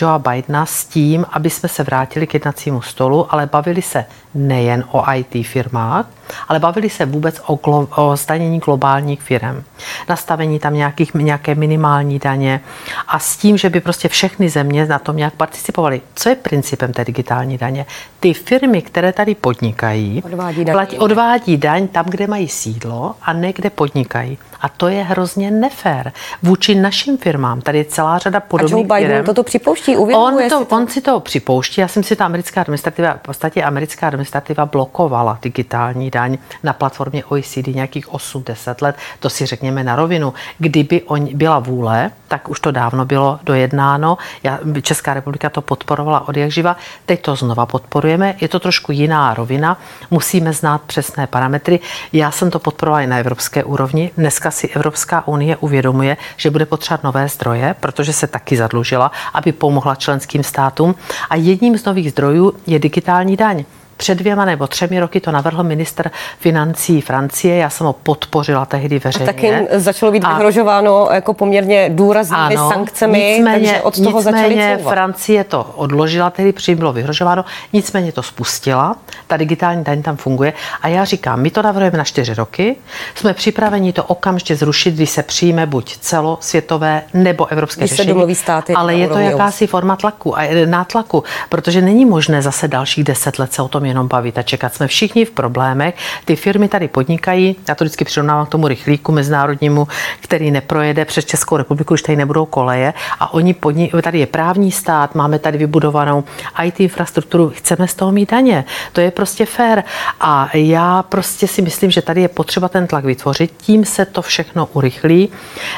Joea 0.00 0.18
Bidena 0.18 0.66
s 0.66 0.84
tím, 0.84 1.26
aby 1.30 1.50
jsme 1.50 1.68
se 1.68 1.82
vrátili 1.82 2.26
k 2.26 2.34
jednacímu 2.34 2.82
stolu, 2.82 3.34
ale 3.34 3.46
bavili 3.46 3.82
se 3.82 4.04
nejen 4.34 4.84
o 4.90 5.04
IT 5.12 5.46
firmách, 5.46 6.06
ale 6.48 6.58
bavili 6.58 6.90
se 6.90 7.06
vůbec 7.06 7.40
o, 7.46 7.54
glo, 7.64 7.88
o 7.96 8.16
zdanění 8.16 8.58
globálních 8.58 9.22
firm. 9.22 9.64
Nastavení 10.08 10.58
tam 10.58 10.74
nějakých, 10.74 11.14
nějaké 11.14 11.54
minimální 11.54 12.18
daně 12.18 12.60
a 13.08 13.18
s 13.18 13.36
tím, 13.36 13.58
že 13.58 13.70
by 13.70 13.80
prostě 13.80 14.08
všechny 14.08 14.48
země 14.48 14.86
na 14.86 14.98
tom 14.98 15.16
nějak 15.16 15.34
participovaly. 15.34 16.00
Co 16.14 16.28
je 16.28 16.34
principem 16.34 16.92
té 16.92 17.04
digitální 17.04 17.58
daně? 17.58 17.86
Ty 18.20 18.34
firmy, 18.34 18.82
které 18.82 19.12
tady 19.12 19.34
podnikají, 19.34 20.22
odvádí 20.22 20.64
daň, 20.64 20.72
platí, 20.74 20.98
odvádí 20.98 21.56
daň 21.56 21.88
tam, 21.88 22.04
kde 22.08 22.26
mají 22.26 22.48
sídlo 22.48 23.14
a 23.22 23.32
ne 23.32 23.52
kde 23.52 23.70
podnikají. 23.76 24.38
A 24.60 24.68
to 24.68 24.88
je 24.88 25.02
hrozně 25.02 25.50
nefér 25.50 26.12
vůči 26.42 26.74
našim 26.74 27.18
firmám. 27.18 27.60
Tady 27.60 27.78
je 27.78 27.84
celá 27.84 28.18
řada 28.18 28.40
podobných 28.40 28.90
a 28.90 28.98
Joe 28.98 29.08
Biden 29.08 29.24
toto 29.24 29.42
připouští, 29.42 29.96
on, 29.96 30.38
to, 30.50 30.64
to, 30.64 30.76
on 30.76 30.88
si 30.88 31.00
to 31.00 31.20
připouští. 31.20 31.80
Já 31.80 31.88
jsem 31.88 32.02
si 32.02 32.16
ta 32.16 32.24
americká 32.24 32.60
administrativa, 32.60 33.14
v 33.14 33.20
podstatě 33.20 33.62
americká 33.62 34.06
administrativa 34.06 34.66
blokovala 34.66 35.38
digitální 35.42 36.10
daň 36.10 36.38
na 36.62 36.72
platformě 36.72 37.24
OECD 37.24 37.66
nějakých 37.66 38.08
8-10 38.08 38.74
let. 38.82 38.96
To 39.20 39.30
si 39.30 39.46
řekněme 39.46 39.84
na 39.84 39.96
rovinu. 39.96 40.34
Kdyby 40.58 41.02
on 41.02 41.28
byla 41.34 41.58
vůle, 41.58 42.10
tak 42.28 42.48
už 42.48 42.60
to 42.60 42.70
dávno 42.70 43.04
bylo 43.04 43.40
dojednáno. 43.42 44.18
Já, 44.42 44.58
Česká 44.82 45.14
republika 45.14 45.50
to 45.50 45.62
podporovala 45.62 46.28
od 46.28 46.36
jak 46.36 46.50
živa. 46.50 46.76
Teď 47.06 47.22
to 47.22 47.36
znova 47.36 47.66
podporujeme. 47.66 48.34
Je 48.40 48.48
to 48.48 48.60
trošku 48.60 48.92
jiná 48.92 49.34
rovina. 49.34 49.78
Musíme 50.10 50.52
znát 50.52 50.82
přesné 50.82 51.26
parametry. 51.26 51.80
Já 52.12 52.30
jsem 52.30 52.50
to 52.50 52.58
podporovala 52.58 53.00
i 53.00 53.06
na 53.06 53.18
evropské 53.18 53.64
úrovni. 53.66 54.10
Dneska 54.16 54.50
si 54.50 54.68
Evropská 54.68 55.28
unie 55.28 55.56
uvědomuje, 55.56 56.16
že 56.36 56.50
bude 56.50 56.66
potřebovat 56.66 57.04
nové 57.04 57.28
zdroje, 57.28 57.74
protože 57.80 58.12
se 58.12 58.26
taky 58.26 58.56
zadlužila, 58.56 59.10
aby 59.34 59.52
pomohla 59.52 59.94
členským 59.94 60.42
státům. 60.42 60.94
A 61.30 61.36
jedním 61.36 61.78
z 61.78 61.84
nových 61.84 62.10
zdrojů 62.10 62.52
je 62.66 62.78
digitální 62.78 63.36
daň. 63.36 63.64
Před 63.96 64.18
dvěma 64.18 64.44
nebo 64.44 64.66
třemi 64.66 65.00
roky 65.00 65.20
to 65.20 65.30
navrhl 65.30 65.62
minister 65.62 66.10
financí 66.38 67.00
Francie, 67.00 67.56
já 67.56 67.70
jsem 67.70 67.86
ho 67.86 67.92
podpořila 67.92 68.64
tehdy 68.64 68.98
veřejně. 68.98 69.30
A 69.30 69.32
taky 69.32 69.66
začalo 69.72 70.12
být 70.12 70.28
vyhrožováno 70.28 71.08
jako 71.12 71.34
poměrně 71.34 71.90
důraznými 71.92 72.56
ano, 72.56 72.70
sankcemi, 72.70 73.18
nicméně, 73.18 73.68
takže 73.68 73.82
od 73.82 73.94
toho 73.94 74.18
nicméně 74.18 74.68
začali 74.68 74.82
Francie 74.82 75.44
to 75.44 75.62
odložila, 75.76 76.30
tehdy 76.30 76.52
přijím 76.52 76.78
bylo 76.78 76.92
vyhrožováno, 76.92 77.44
nicméně 77.72 78.12
to 78.12 78.22
spustila, 78.22 78.96
ta 79.26 79.36
digitální 79.36 79.84
daň 79.84 80.02
tam 80.02 80.16
funguje. 80.16 80.52
A 80.82 80.88
já 80.88 81.04
říkám, 81.04 81.40
my 81.40 81.50
to 81.50 81.62
navrhujeme 81.62 81.98
na 81.98 82.04
čtyři 82.04 82.34
roky, 82.34 82.76
jsme 83.14 83.34
připraveni 83.34 83.92
to 83.92 84.04
okamžitě 84.04 84.56
zrušit, 84.56 84.94
když 84.94 85.10
se 85.10 85.22
přijme 85.22 85.66
buď 85.66 85.96
celosvětové 85.98 87.02
nebo 87.14 87.46
evropské 87.46 87.80
když 87.80 87.90
řešení, 87.90 88.34
se 88.34 88.34
státy 88.34 88.72
ale 88.74 88.94
je 88.94 89.08
to 89.08 89.18
jakási 89.18 89.66
forma 89.66 89.96
tlaku 89.96 90.38
a 90.38 90.66
nátlaku, 90.66 91.24
protože 91.48 91.82
není 91.82 92.04
možné 92.04 92.42
zase 92.42 92.68
dalších 92.68 93.04
deset 93.04 93.38
let 93.38 93.52
se 93.52 93.62
o 93.62 93.68
tom 93.68 93.85
jenom 93.88 94.08
bavit 94.08 94.38
a 94.38 94.42
čekat. 94.42 94.74
Jsme 94.74 94.86
všichni 94.86 95.24
v 95.24 95.30
problémech. 95.30 95.94
Ty 96.24 96.36
firmy 96.36 96.68
tady 96.68 96.88
podnikají, 96.88 97.56
já 97.68 97.74
to 97.74 97.84
vždycky 97.84 98.04
přirovnávám 98.04 98.46
k 98.46 98.48
tomu 98.48 98.68
rychlíku 98.68 99.12
mezinárodnímu, 99.12 99.88
který 100.20 100.50
neprojede 100.50 101.04
přes 101.04 101.24
Českou 101.24 101.56
republiku, 101.56 101.94
když 101.94 102.02
tady 102.02 102.16
nebudou 102.16 102.46
koleje. 102.46 102.94
A 103.20 103.34
oni 103.34 103.54
podnik, 103.54 103.92
tady 104.02 104.18
je 104.18 104.26
právní 104.26 104.72
stát, 104.72 105.14
máme 105.14 105.38
tady 105.38 105.58
vybudovanou 105.58 106.24
IT 106.64 106.80
infrastrukturu, 106.80 107.52
chceme 107.54 107.88
z 107.88 107.94
toho 107.94 108.12
mít 108.12 108.30
daně. 108.30 108.64
To 108.92 109.00
je 109.00 109.10
prostě 109.10 109.46
fér. 109.46 109.84
A 110.20 110.48
já 110.54 111.02
prostě 111.02 111.48
si 111.48 111.62
myslím, 111.62 111.90
že 111.90 112.02
tady 112.02 112.20
je 112.20 112.28
potřeba 112.28 112.68
ten 112.68 112.86
tlak 112.86 113.04
vytvořit, 113.04 113.52
tím 113.56 113.84
se 113.84 114.04
to 114.04 114.22
všechno 114.22 114.68
urychlí. 114.72 115.28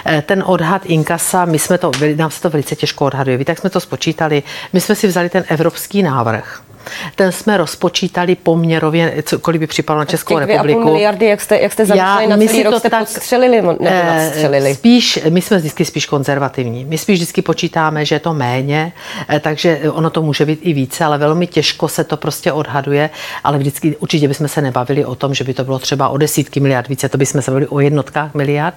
Eh, 0.06 0.22
ten 0.22 0.44
odhad 0.46 0.82
inkasa, 0.86 1.44
my 1.44 1.58
jsme 1.58 1.78
to, 1.78 1.90
nám 2.16 2.30
se 2.30 2.42
to 2.42 2.50
velice 2.50 2.76
těžko 2.76 3.04
odhaduje. 3.04 3.36
Víte, 3.36 3.52
tak 3.52 3.58
jsme 3.58 3.70
to 3.70 3.80
spočítali. 3.80 4.42
My 4.72 4.80
jsme 4.80 4.94
si 4.94 5.06
vzali 5.06 5.28
ten 5.28 5.44
evropský 5.48 6.02
návrh 6.02 6.67
ten 7.14 7.32
jsme 7.32 7.56
rozpočítali 7.56 8.34
poměrově, 8.34 9.22
kolik 9.42 9.60
by 9.60 9.66
připadalo 9.66 9.98
na 9.98 10.04
Českou 10.04 10.38
republiku. 10.38 10.84
miliardy, 10.84 11.26
jak 11.26 11.40
jste, 11.40 11.58
jak 11.58 11.72
jste 11.72 11.86
zamýšleli 11.86 12.26
na 12.26 12.36
celý 12.36 12.62
rok, 12.62 12.78
jste 12.78 12.90
tak, 12.90 13.00
podstřelili 13.00 13.56
nebo 13.56 13.76
nadstřelili? 13.80 14.74
Spíš, 14.74 15.18
my 15.30 15.42
jsme 15.42 15.58
vždycky 15.58 15.84
spíš 15.84 16.06
konzervativní. 16.06 16.84
My 16.84 16.98
spíš 16.98 17.16
vždycky 17.16 17.42
počítáme, 17.42 18.04
že 18.04 18.14
je 18.14 18.20
to 18.20 18.34
méně, 18.34 18.92
eh, 19.28 19.40
takže 19.40 19.80
ono 19.90 20.10
to 20.10 20.22
může 20.22 20.46
být 20.46 20.60
i 20.62 20.72
více, 20.72 21.04
ale 21.04 21.18
velmi 21.18 21.46
těžko 21.46 21.88
se 21.88 22.04
to 22.04 22.16
prostě 22.16 22.52
odhaduje, 22.52 23.10
ale 23.44 23.58
vždycky 23.58 23.96
určitě 23.96 24.28
bychom 24.28 24.48
se 24.48 24.62
nebavili 24.62 25.04
o 25.04 25.14
tom, 25.14 25.34
že 25.34 25.44
by 25.44 25.54
to 25.54 25.64
bylo 25.64 25.78
třeba 25.78 26.08
o 26.08 26.16
desítky 26.16 26.60
miliard 26.60 26.88
více, 26.88 27.08
to 27.08 27.18
bychom 27.18 27.42
se 27.42 27.50
bavili 27.50 27.66
o 27.66 27.80
jednotkách 27.80 28.34
miliard. 28.34 28.74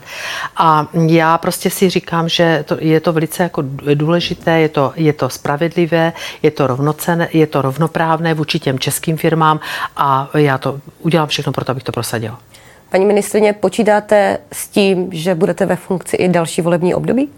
A 0.58 0.88
já 1.08 1.38
prostě 1.38 1.70
si 1.70 1.90
říkám, 1.90 2.30
že 2.30 2.64
to, 2.68 2.78
je 2.80 3.00
to 3.00 3.14
velice 3.14 3.44
jako 3.44 3.64
důležité, 3.94 4.60
je 4.60 4.70
to, 4.70 4.94
je 4.96 5.14
to 5.14 5.30
spravedlivé, 5.30 6.14
je 6.44 6.52
to 6.52 6.68
rovnocené, 6.68 7.28
je 7.34 7.48
to 7.48 7.62
rovnoprávné 7.92 8.34
vůči 8.34 8.60
těm 8.60 8.80
českým 8.80 9.18
firmám 9.18 9.60
a 9.98 10.30
já 10.38 10.58
to 10.58 10.80
udělám 11.00 11.28
všechno 11.28 11.52
pro 11.52 11.66
to, 11.66 11.72
abych 11.72 11.84
to 11.84 11.92
prosadila. 11.92 12.40
Paní 12.90 13.06
ministrině, 13.06 13.54
počítáte 13.54 14.38
s 14.52 14.68
tím, 14.68 15.10
že 15.12 15.36
budete 15.36 15.66
ve 15.66 15.76
funkci 15.76 16.16
i 16.16 16.28
další 16.28 16.62
volební 16.62 16.96
období? 16.96 17.30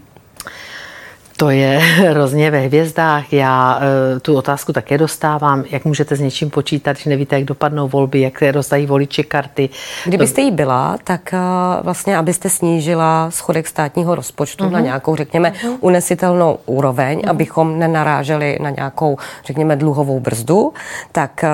To 1.44 1.50
je 1.50 1.78
hrozně 1.80 2.52
ve 2.52 2.60
hvězdách. 2.60 3.34
Já 3.34 3.80
e, 4.16 4.20
tu 4.20 4.36
otázku 4.36 4.74
také 4.74 4.98
dostávám. 4.98 5.64
Jak 5.70 5.86
můžete 5.86 6.16
s 6.16 6.20
něčím 6.20 6.50
počítat, 6.50 6.94
když 6.94 7.06
nevíte, 7.06 7.36
jak 7.36 7.46
dopadnou 7.46 7.88
volby, 7.88 8.22
jak 8.22 8.40
se 8.40 8.52
rozdají 8.52 8.86
voliči 8.86 9.24
karty? 9.24 9.70
Kdybyste 10.06 10.42
jí 10.42 10.52
byla, 10.52 10.98
tak 11.04 11.34
e, 11.34 11.38
vlastně, 11.82 12.18
abyste 12.18 12.50
snížila 12.50 13.32
schodek 13.32 13.68
státního 13.68 14.16
rozpočtu 14.16 14.64
uh-huh. 14.64 14.72
na 14.72 14.78
mhm. 14.78 14.86
nějakou, 14.86 15.16
řekněme, 15.16 15.50
uh-huh. 15.50 15.78
unesitelnou 15.80 16.60
úroveň, 16.66 17.20
uh-huh. 17.20 17.30
abychom 17.30 17.80
nenaráželi 17.80 18.58
na 18.62 18.70
nějakou, 18.70 19.18
řekněme, 19.46 19.76
dluhovou 19.76 20.20
brzdu, 20.20 20.74
tak 21.12 21.44
e, 21.44 21.50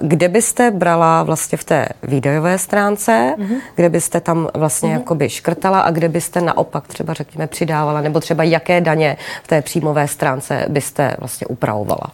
kde 0.00 0.28
byste 0.28 0.70
brala 0.70 1.22
vlastně 1.22 1.58
v 1.58 1.64
té 1.64 1.88
výdajové 2.02 2.58
stránce, 2.58 3.34
uh-huh. 3.38 3.56
kde 3.74 3.88
byste 3.88 4.20
tam 4.20 4.48
vlastně 4.54 4.90
uh-huh. 4.90 4.98
jakoby 4.98 5.28
škrtala 5.28 5.80
a 5.80 5.90
kde 5.90 6.08
byste 6.08 6.40
naopak 6.40 6.88
třeba, 6.88 7.14
řekněme, 7.14 7.46
přidávala, 7.46 8.00
nebo 8.00 8.20
třeba 8.20 8.42
jaké 8.42 8.80
daně 8.80 9.16
v 9.42 9.48
té 9.48 9.62
příjmové 9.62 10.08
stránce 10.08 10.66
byste 10.68 11.16
vlastně 11.18 11.46
upravovala? 11.46 12.06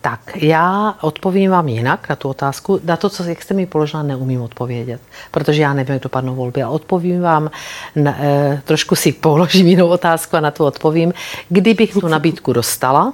Tak, 0.00 0.20
já 0.36 0.94
odpovím 1.00 1.50
vám 1.50 1.68
jinak 1.68 2.08
na 2.08 2.16
tu 2.16 2.28
otázku. 2.28 2.80
Na 2.84 2.96
to, 2.96 3.10
co 3.10 3.24
jak 3.24 3.42
jste 3.42 3.54
mi 3.54 3.66
položila, 3.66 4.02
neumím 4.02 4.42
odpovědět, 4.42 5.00
protože 5.30 5.62
já 5.62 5.74
nevím, 5.74 5.92
jak 5.92 6.02
dopadnou 6.02 6.34
volby. 6.34 6.62
A 6.62 6.68
odpovím 6.68 7.22
vám, 7.22 7.50
na, 7.96 8.16
e, 8.20 8.62
trošku 8.64 8.94
si 8.94 9.12
položím 9.12 9.66
jinou 9.66 9.88
otázku 9.88 10.36
a 10.36 10.40
na 10.40 10.50
to 10.50 10.66
odpovím. 10.66 11.14
Kdybych 11.48 11.92
tu 11.92 12.08
nabídku 12.08 12.52
dostala, 12.52 13.12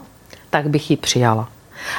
tak 0.50 0.68
bych 0.68 0.90
ji 0.90 0.96
přijala. 0.96 1.48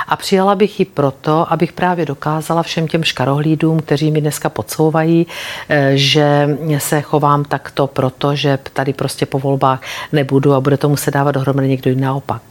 A 0.07 0.15
přijala 0.15 0.55
bych 0.55 0.79
ji 0.79 0.85
proto, 0.85 1.53
abych 1.53 1.73
právě 1.73 2.05
dokázala 2.05 2.63
všem 2.63 2.87
těm 2.87 3.03
škarohlídům, 3.03 3.79
kteří 3.79 4.11
mi 4.11 4.21
dneska 4.21 4.49
podsouvají, 4.49 5.27
eh, 5.69 5.91
že 5.93 6.57
se 6.77 7.01
chovám 7.01 7.43
takto 7.43 7.87
proto, 7.87 8.35
že 8.35 8.59
tady 8.73 8.93
prostě 8.93 9.25
po 9.25 9.39
volbách 9.39 9.81
nebudu 10.11 10.53
a 10.53 10.61
bude 10.61 10.77
to 10.77 10.89
muset 10.89 11.13
dávat 11.13 11.31
dohromady 11.31 11.67
někdo 11.67 11.89
jiný 11.89 12.01
naopak. 12.01 12.41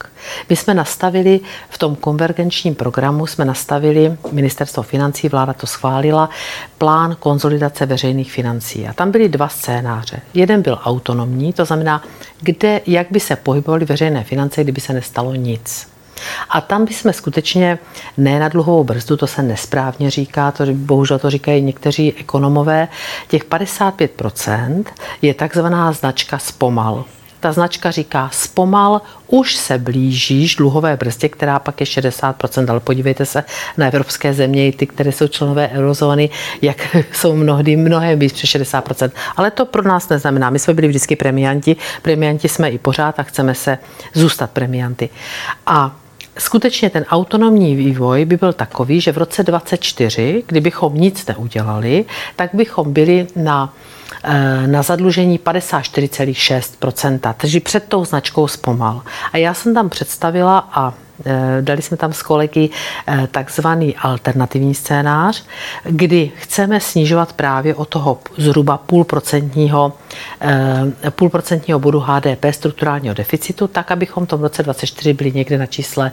My 0.49 0.55
jsme 0.55 0.73
nastavili 0.73 1.39
v 1.69 1.77
tom 1.77 1.95
konvergenčním 1.95 2.75
programu, 2.75 3.27
jsme 3.27 3.45
nastavili, 3.45 4.17
ministerstvo 4.31 4.83
financí, 4.83 5.29
vláda 5.29 5.53
to 5.53 5.67
schválila, 5.67 6.29
plán 6.77 7.15
konzolidace 7.19 7.85
veřejných 7.85 8.31
financí. 8.31 8.87
A 8.87 8.93
tam 8.93 9.11
byly 9.11 9.29
dva 9.29 9.47
scénáře. 9.47 10.21
Jeden 10.33 10.61
byl 10.61 10.79
autonomní, 10.83 11.53
to 11.53 11.65
znamená, 11.65 12.03
kde, 12.41 12.81
jak 12.87 13.07
by 13.11 13.19
se 13.19 13.35
pohybovaly 13.35 13.85
veřejné 13.85 14.23
finance, 14.23 14.63
kdyby 14.63 14.81
se 14.81 14.93
nestalo 14.93 15.35
nic. 15.35 15.87
A 16.49 16.61
tam 16.61 16.85
bychom 16.85 17.13
skutečně 17.13 17.79
ne 18.17 18.39
na 18.39 18.49
dluhovou 18.49 18.83
brzdu, 18.83 19.17
to 19.17 19.27
se 19.27 19.41
nesprávně 19.41 20.09
říká, 20.09 20.51
to 20.51 20.63
bohužel 20.73 21.19
to 21.19 21.29
říkají 21.29 21.61
někteří 21.61 22.13
ekonomové, 22.13 22.87
těch 23.27 23.45
55% 23.45 24.83
je 25.21 25.33
takzvaná 25.33 25.91
značka 25.91 26.37
zpomal. 26.37 27.05
Ta 27.39 27.51
značka 27.51 27.91
říká 27.91 28.29
zpomal, 28.33 29.01
už 29.27 29.55
se 29.55 29.77
blížíš 29.77 30.55
dluhové 30.55 30.97
brzdě, 30.97 31.29
která 31.29 31.59
pak 31.59 31.79
je 31.79 31.85
60%, 31.85 32.69
ale 32.69 32.79
podívejte 32.79 33.25
se 33.25 33.43
na 33.77 33.87
evropské 33.87 34.33
země, 34.33 34.71
ty, 34.71 34.87
které 34.87 35.11
jsou 35.11 35.27
členové 35.27 35.69
eurozóny, 35.73 36.29
jak 36.61 36.95
jsou 37.13 37.35
mnohdy 37.35 37.75
mnohem 37.75 38.19
víc 38.19 38.33
přes 38.33 38.49
60%. 38.49 39.11
Ale 39.37 39.51
to 39.51 39.65
pro 39.65 39.83
nás 39.83 40.09
neznamená. 40.09 40.49
My 40.49 40.59
jsme 40.59 40.73
byli 40.73 40.87
vždycky 40.87 41.15
premianti, 41.15 41.75
premianti 42.01 42.49
jsme 42.49 42.69
i 42.69 42.77
pořád 42.77 43.19
a 43.19 43.23
chceme 43.23 43.55
se 43.55 43.77
zůstat 44.13 44.51
premianty. 44.51 45.09
A 45.65 45.95
skutečně 46.39 46.89
ten 46.89 47.05
autonomní 47.09 47.75
vývoj 47.75 48.25
by 48.25 48.37
byl 48.37 48.53
takový, 48.53 49.01
že 49.01 49.11
v 49.11 49.17
roce 49.17 49.43
2024, 49.43 50.43
kdybychom 50.47 50.95
nic 50.95 51.25
neudělali, 51.25 52.05
tak 52.35 52.49
bychom 52.53 52.93
byli 52.93 53.27
na 53.35 53.73
Eh, 54.23 54.67
na 54.67 54.81
zadlužení 54.81 55.39
54,6%, 55.39 57.33
takže 57.37 57.59
před 57.59 57.83
tou 57.87 58.05
značkou 58.05 58.47
zpomal. 58.47 59.01
A 59.33 59.37
já 59.37 59.53
jsem 59.53 59.73
tam 59.73 59.89
představila 59.89 60.69
a 60.71 60.93
dali 61.61 61.81
jsme 61.81 61.97
tam 61.97 62.13
s 62.13 62.21
kolegy 62.21 62.69
eh, 63.07 63.27
takzvaný 63.31 63.95
alternativní 63.95 64.75
scénář, 64.75 65.43
kdy 65.83 66.31
chceme 66.35 66.79
snižovat 66.79 67.33
právě 67.33 67.75
o 67.75 67.85
toho 67.85 68.19
zhruba 68.37 68.77
půlprocentního, 68.77 69.93
půlprocentního 71.09 71.79
bodu 71.79 71.99
HDP 71.99 72.45
strukturálního 72.51 73.15
deficitu, 73.15 73.67
tak, 73.67 73.91
abychom 73.91 74.25
v 74.25 74.29
tom 74.29 74.41
roce 74.41 74.63
2024 74.63 75.13
byli 75.13 75.31
někde 75.31 75.57
na 75.57 75.65
čísle 75.65 76.11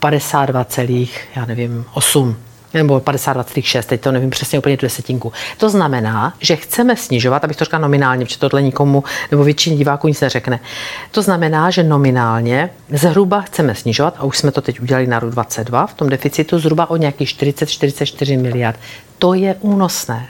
52, 0.00 0.64
já 1.36 1.46
nevím, 1.46 1.84
8 1.94 2.36
nebo 2.76 3.00
52,6, 3.00 3.82
teď 3.82 4.00
to 4.00 4.12
nevím 4.12 4.30
přesně 4.30 4.58
úplně 4.58 4.76
tu 4.76 4.86
desetinku. 4.86 5.32
To 5.58 5.70
znamená, 5.70 6.34
že 6.40 6.56
chceme 6.56 6.96
snižovat, 6.96 7.44
abych 7.44 7.56
to 7.56 7.64
řekla 7.64 7.78
nominálně, 7.78 8.24
protože 8.24 8.38
tohle 8.38 8.62
nikomu 8.62 9.04
nebo 9.30 9.44
většině 9.44 9.76
diváků 9.76 10.08
nic 10.08 10.20
neřekne. 10.20 10.60
To 11.10 11.22
znamená, 11.22 11.70
že 11.70 11.82
nominálně 11.82 12.70
zhruba 12.92 13.40
chceme 13.40 13.74
snižovat, 13.74 14.14
a 14.18 14.24
už 14.24 14.38
jsme 14.38 14.52
to 14.52 14.60
teď 14.60 14.80
udělali 14.80 15.06
na 15.06 15.18
rok 15.18 15.30
22, 15.30 15.86
v 15.86 15.94
tom 15.94 16.08
deficitu 16.08 16.58
zhruba 16.58 16.90
o 16.90 16.96
nějakých 16.96 17.28
40-44 17.28 18.42
miliard. 18.42 18.80
To 19.18 19.34
je 19.34 19.56
únosné. 19.60 20.26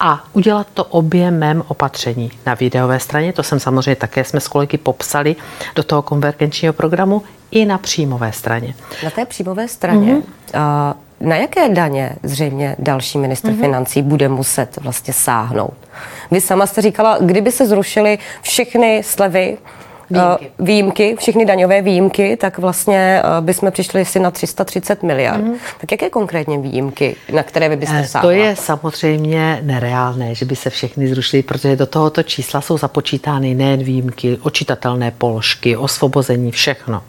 A 0.00 0.24
udělat 0.32 0.66
to 0.74 0.84
objemem 0.84 1.64
opatření 1.68 2.30
na 2.46 2.54
videové 2.54 3.00
straně, 3.00 3.32
to 3.32 3.42
jsem 3.42 3.60
samozřejmě 3.60 3.96
také 3.96 4.24
jsme 4.24 4.40
s 4.40 4.48
kolegy 4.48 4.78
popsali 4.78 5.36
do 5.74 5.82
toho 5.82 6.02
konvergenčního 6.02 6.72
programu, 6.72 7.22
i 7.50 7.64
na 7.64 7.78
příjmové 7.78 8.32
straně. 8.32 8.74
Na 9.04 9.10
té 9.10 9.24
příjmové 9.24 9.68
straně 9.68 10.14
mm-hmm. 10.14 10.94
Na 11.20 11.36
jaké 11.36 11.68
daně 11.68 12.12
zřejmě 12.22 12.76
další 12.78 13.18
minister 13.18 13.50
mm-hmm. 13.50 13.60
financí 13.60 14.02
bude 14.02 14.28
muset 14.28 14.76
vlastně 14.76 15.14
sáhnout? 15.14 15.74
Vy 16.30 16.40
sama 16.40 16.66
jste 16.66 16.82
říkala, 16.82 17.18
kdyby 17.20 17.52
se 17.52 17.66
zrušily 17.66 18.18
všechny 18.42 19.02
slevy, 19.04 19.58
eh, 19.58 20.20
Výjimky. 20.20 20.50
výjimky, 20.58 21.16
všechny 21.18 21.44
daňové 21.44 21.82
výjimky, 21.82 22.36
tak 22.36 22.58
vlastně 22.58 23.22
eh, 23.24 23.40
bychom 23.40 23.70
přišli 23.70 24.04
si 24.04 24.18
na 24.18 24.30
330 24.30 25.02
miliard. 25.02 25.44
Mm. 25.44 25.54
Tak 25.80 25.92
jaké 25.92 26.10
konkrétně 26.10 26.58
výjimky, 26.58 27.16
na 27.32 27.42
které 27.42 27.68
vy 27.68 27.76
byste 27.76 28.06
sáhla? 28.06 28.30
To 28.30 28.30
je 28.30 28.56
samozřejmě 28.56 29.60
nereálné, 29.62 30.34
že 30.34 30.44
by 30.44 30.56
se 30.56 30.70
všechny 30.70 31.08
zrušily, 31.08 31.42
protože 31.42 31.76
do 31.76 31.86
tohoto 31.86 32.22
čísla 32.22 32.60
jsou 32.60 32.78
započítány 32.78 33.54
nejen 33.54 33.82
výjimky, 33.82 34.38
očitatelné 34.42 35.10
položky, 35.10 35.76
osvobození, 35.76 36.50
všechno. 36.50 37.02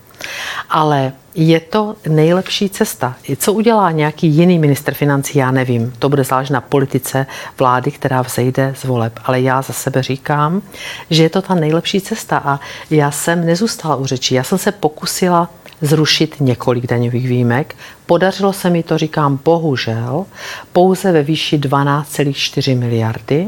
Ale 0.70 1.14
je 1.36 1.60
to 1.60 1.96
nejlepší 2.08 2.70
cesta. 2.70 3.16
Co 3.38 3.54
udělá 3.54 3.92
nějaký 3.92 4.28
jiný 4.28 4.60
minister 4.60 4.94
financí, 4.94 5.38
já 5.38 5.52
nevím. 5.52 5.94
To 6.00 6.10
bude 6.10 6.24
záležet 6.24 6.54
na 6.54 6.62
politice 6.62 7.26
vlády, 7.60 7.92
která 7.92 8.22
vzejde 8.22 8.74
z 8.78 8.84
voleb. 8.84 9.20
Ale 9.26 9.42
já 9.42 9.62
za 9.62 9.74
sebe 9.74 10.04
říkám, 10.04 10.62
že 11.10 11.24
je 11.24 11.30
to 11.30 11.42
ta 11.42 11.56
nejlepší 11.56 12.02
cesta. 12.02 12.38
A 12.46 12.60
já 12.90 13.12
jsem 13.12 13.46
nezůstala 13.46 13.96
u 13.96 14.06
řeči. 14.06 14.36
Já 14.36 14.44
jsem 14.44 14.58
se 14.58 14.72
pokusila 14.72 15.50
zrušit 15.82 16.36
několik 16.40 16.88
daňových 16.88 17.28
výjimek. 17.28 17.76
Podařilo 18.06 18.54
se 18.54 18.70
mi 18.70 18.84
to, 18.84 18.98
říkám, 18.98 19.40
bohužel, 19.46 20.26
pouze 20.74 21.12
ve 21.12 21.24
výši 21.24 21.58
12,4 21.58 22.80
miliardy. 22.80 23.48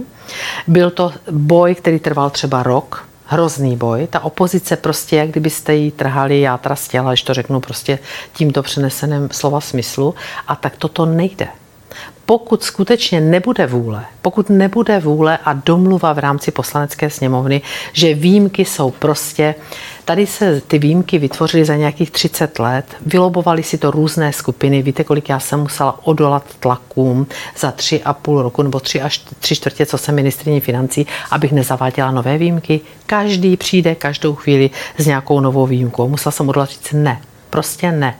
Byl 0.68 0.92
to 0.92 1.14
boj, 1.32 1.76
který 1.76 2.00
trval 2.00 2.30
třeba 2.30 2.64
rok, 2.64 3.08
hrozný 3.28 3.76
boj. 3.76 4.08
Ta 4.08 4.20
opozice 4.20 4.76
prostě, 4.76 5.16
jak 5.16 5.30
kdybyste 5.30 5.76
jí 5.76 5.92
trhali 5.92 6.42
játra 6.42 6.76
z 6.76 6.88
těla, 6.88 7.12
když 7.12 7.24
to 7.24 7.34
řeknu 7.34 7.60
prostě 7.60 8.00
tímto 8.34 8.64
přeneseném 8.64 9.30
slova 9.32 9.62
smyslu. 9.62 10.16
A 10.48 10.56
tak 10.56 10.78
toto 10.78 11.06
nejde 11.06 11.48
pokud 12.28 12.64
skutečně 12.64 13.22
nebude 13.22 13.68
vůle, 13.68 14.06
pokud 14.22 14.50
nebude 14.50 15.00
vůle 15.00 15.38
a 15.38 15.54
domluva 15.54 16.14
v 16.14 16.20
rámci 16.20 16.52
poslanecké 16.52 17.10
sněmovny, 17.10 17.62
že 17.94 18.14
výjimky 18.14 18.66
jsou 18.66 18.92
prostě, 18.92 19.56
tady 20.06 20.28
se 20.28 20.62
ty 20.62 20.80
výjimky 20.80 21.18
vytvořily 21.18 21.66
za 21.66 21.76
nějakých 21.76 22.12
30 22.12 22.60
let, 22.60 22.86
vylobovaly 23.06 23.64
si 23.64 23.78
to 23.78 23.92
různé 23.92 24.34
skupiny, 24.34 24.82
víte, 24.82 25.04
kolik 25.04 25.30
já 25.30 25.40
jsem 25.40 25.60
musela 25.60 26.08
odolat 26.08 26.44
tlakům 26.60 27.28
za 27.58 27.72
tři 27.72 28.04
a 28.04 28.14
půl 28.14 28.42
roku 28.42 28.62
nebo 28.62 28.80
tři 28.80 29.02
až 29.02 29.22
tři 29.40 29.56
čtvrtě, 29.56 29.86
co 29.86 29.98
jsem 29.98 30.16
ministrině 30.16 30.62
financí, 30.62 31.08
abych 31.32 31.52
nezaváděla 31.52 32.12
nové 32.12 32.38
výjimky. 32.38 32.82
Každý 33.06 33.58
přijde 33.58 33.96
každou 33.96 34.36
chvíli 34.36 34.70
s 34.98 35.06
nějakou 35.06 35.40
novou 35.40 35.66
výjimkou. 35.66 36.10
Musela 36.10 36.32
jsem 36.32 36.50
odolat 36.50 36.70
říct 36.70 36.92
ne 36.92 37.22
Prostě 37.50 37.92
ne. 37.92 38.16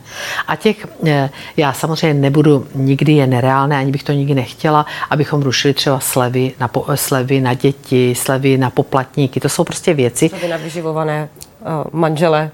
A 0.46 0.56
těch, 0.56 0.86
eh, 1.06 1.30
já 1.56 1.72
samozřejmě 1.72 2.20
nebudu, 2.20 2.66
nikdy 2.74 3.12
je 3.12 3.26
nereálné, 3.26 3.76
ani 3.76 3.90
bych 3.90 4.02
to 4.02 4.12
nikdy 4.12 4.34
nechtěla, 4.34 4.86
abychom 5.10 5.42
rušili 5.42 5.74
třeba 5.74 6.00
slevy 6.00 6.52
na, 6.60 6.68
po, 6.68 6.86
slevy 6.94 7.40
na 7.40 7.54
děti, 7.54 8.14
slevy 8.14 8.58
na 8.58 8.70
poplatníky. 8.70 9.40
To 9.40 9.48
jsou 9.48 9.64
prostě 9.64 9.94
věci. 9.94 10.28
Slevy 10.28 10.48
na 10.48 10.56
vyživované 10.56 11.28
uh, 11.60 11.68
manžele 11.92 12.50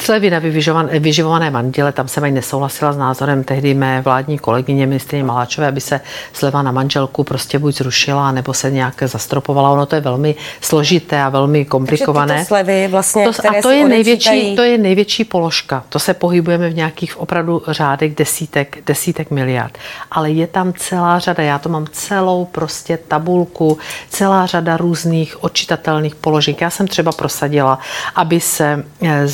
Slevy 0.00 0.30
na 0.30 0.38
vyživované 0.98 1.50
manžele, 1.50 1.92
tam 1.92 2.08
jsem 2.08 2.24
ani 2.24 2.34
nesouhlasila 2.34 2.92
s 2.92 2.96
názorem 2.96 3.44
tehdy 3.44 3.74
mé 3.74 4.00
vládní 4.00 4.38
kolegyně 4.38 4.86
ministrině 4.86 5.24
Maláčové, 5.24 5.66
aby 5.66 5.80
se 5.80 6.00
sleva 6.32 6.62
na 6.62 6.72
manželku 6.72 7.24
prostě 7.24 7.58
buď 7.58 7.74
zrušila, 7.74 8.32
nebo 8.32 8.54
se 8.54 8.70
nějak 8.70 9.02
zastropovala. 9.06 9.70
Ono 9.70 9.86
to 9.86 9.94
je 9.94 10.00
velmi 10.00 10.34
složité 10.60 11.22
a 11.22 11.28
velmi 11.28 11.64
komplikované. 11.64 12.34
Takže 12.34 12.44
slevy 12.44 12.88
vlastně, 12.88 13.24
to, 13.24 13.48
a 13.58 13.62
to 13.62 13.70
je, 13.70 13.88
největší, 13.88 14.56
to 14.56 14.62
je 14.62 14.78
největší 14.78 15.24
položka. 15.24 15.84
To 15.88 15.98
se 15.98 16.14
pohybujeme 16.14 16.70
v 16.70 16.74
nějakých 16.74 17.20
opravdu 17.20 17.62
řádech 17.68 18.14
desítek, 18.14 18.78
desítek 18.86 19.30
miliard. 19.30 19.78
Ale 20.10 20.30
je 20.30 20.46
tam 20.46 20.72
celá 20.72 21.18
řada, 21.18 21.42
já 21.42 21.58
to 21.58 21.68
mám 21.68 21.86
celou 21.92 22.44
prostě 22.44 22.98
tabulku, 23.08 23.78
celá 24.08 24.46
řada 24.46 24.76
různých 24.76 25.44
odčitatelných 25.44 26.14
položek. 26.14 26.60
Já 26.60 26.70
jsem 26.70 26.88
třeba 26.88 27.12
prosadila, 27.12 27.78
aby 28.14 28.40
se 28.40 28.84
eh, 29.02 29.26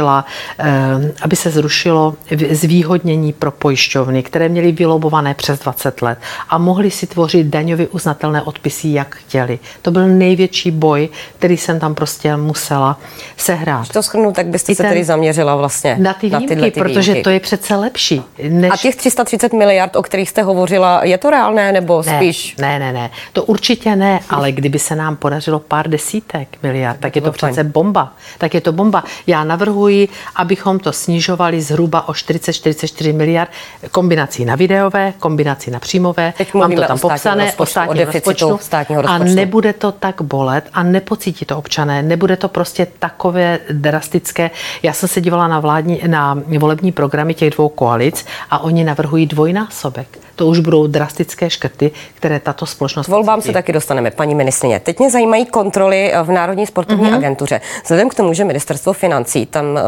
zrušila 0.00 0.24
eh, 0.58 1.12
aby 1.22 1.36
se 1.36 1.50
zrušilo 1.50 2.14
zvýhodnění 2.50 3.32
pro 3.32 3.50
pojišťovny, 3.50 4.22
které 4.22 4.48
měly 4.48 4.72
vylobované 4.72 5.34
přes 5.34 5.58
20 5.58 6.02
let 6.02 6.18
a 6.48 6.58
mohly 6.58 6.90
si 6.90 7.06
tvořit 7.06 7.46
daňově 7.46 7.88
uznatelné 7.88 8.42
odpisy, 8.42 8.88
jak 8.88 9.16
chtěli. 9.16 9.58
To 9.82 9.90
byl 9.90 10.08
největší 10.08 10.70
boj, 10.70 11.08
který 11.38 11.56
jsem 11.56 11.80
tam 11.80 11.94
prostě 11.94 12.36
musela 12.36 12.98
sehrát. 13.36 13.80
Když 13.80 13.88
to 13.88 14.02
schrnu, 14.02 14.32
tak 14.32 14.46
byste 14.46 14.72
I 14.72 14.74
se 14.74 14.82
ten, 14.82 14.90
tedy 14.90 15.04
zaměřila 15.04 15.56
vlastně 15.56 15.96
na 15.98 16.12
ty 16.12 16.28
výjimky, 16.28 16.56
na 16.56 16.62
ty 16.62 16.70
protože 16.70 17.12
výjimky. 17.12 17.24
to 17.24 17.30
je 17.30 17.40
přece 17.40 17.76
lepší. 17.76 18.22
Než... 18.48 18.70
A 18.72 18.76
těch 18.76 18.96
330 18.96 19.52
miliard, 19.52 19.96
o 19.96 20.02
kterých 20.02 20.28
jste 20.28 20.42
hovořila, 20.42 21.04
je 21.04 21.18
to 21.18 21.30
reálné 21.30 21.72
nebo 21.72 22.02
ne, 22.06 22.16
spíš? 22.16 22.56
Ne, 22.56 22.78
ne, 22.78 22.92
ne. 22.92 23.10
To 23.32 23.44
určitě 23.44 23.96
ne, 23.96 24.20
ale 24.30 24.52
kdyby 24.52 24.78
se 24.78 24.96
nám 24.96 25.16
podařilo 25.16 25.58
pár 25.58 25.88
desítek 25.88 26.48
miliard, 26.62 27.00
tak 27.00 27.16
je 27.16 27.22
to 27.22 27.32
přece 27.32 27.64
bomba. 27.64 28.12
Tak 28.38 28.54
je 28.54 28.60
to 28.60 28.72
bomba. 28.72 29.04
Já 29.26 29.44
navrhuji 29.44 29.89
navrhuji, 29.90 30.08
abychom 30.36 30.78
to 30.78 30.92
snižovali 30.92 31.60
zhruba 31.60 32.08
o 32.08 32.12
40-44 32.12 33.14
miliard 33.14 33.50
kombinací 33.90 34.44
na 34.44 34.56
videové, 34.56 35.12
kombinací 35.18 35.70
na 35.70 35.78
příjmové. 35.78 36.34
Teď 36.38 36.54
Mám 36.54 36.72
to 36.72 36.82
tam 36.82 36.98
popsané 36.98 37.52
o 37.56 37.66
státním 37.66 38.06
rozpočtu, 38.06 38.58
státního 38.60 39.02
rozpočtu. 39.02 39.32
A 39.32 39.34
nebude 39.34 39.72
to 39.72 39.92
tak 39.92 40.22
bolet 40.22 40.64
a 40.72 40.82
nepocítí 40.82 41.44
to 41.44 41.58
občané. 41.58 42.02
Nebude 42.02 42.36
to 42.36 42.48
prostě 42.48 42.86
takové 42.98 43.58
drastické. 43.70 44.50
Já 44.82 44.92
jsem 44.92 45.08
se 45.08 45.20
dívala 45.20 45.48
na, 45.48 45.60
vládní, 45.60 46.00
na 46.06 46.38
volební 46.58 46.92
programy 46.92 47.34
těch 47.34 47.50
dvou 47.50 47.68
koalic 47.68 48.26
a 48.50 48.58
oni 48.58 48.84
navrhují 48.84 49.26
dvojnásobek. 49.26 50.18
To 50.40 50.46
už 50.46 50.58
budou 50.58 50.86
drastické 50.86 51.50
škrty, 51.50 51.90
které 52.14 52.40
tato 52.40 52.66
společnost. 52.66 53.08
Volbám 53.08 53.42
se 53.42 53.52
taky 53.52 53.72
dostaneme, 53.72 54.10
paní 54.10 54.34
ministrině. 54.34 54.80
Teď 54.80 54.98
mě 54.98 55.10
zajímají 55.10 55.46
kontroly 55.46 56.12
v 56.22 56.30
Národní 56.30 56.66
sportovní 56.66 57.04
mm-hmm. 57.04 57.16
agentuře. 57.16 57.60
Vzhledem 57.82 58.08
k 58.08 58.14
tomu, 58.14 58.32
že 58.32 58.44
ministerstvo 58.44 58.92
financí 58.92 59.46
tam 59.46 59.66
uh, 59.66 59.80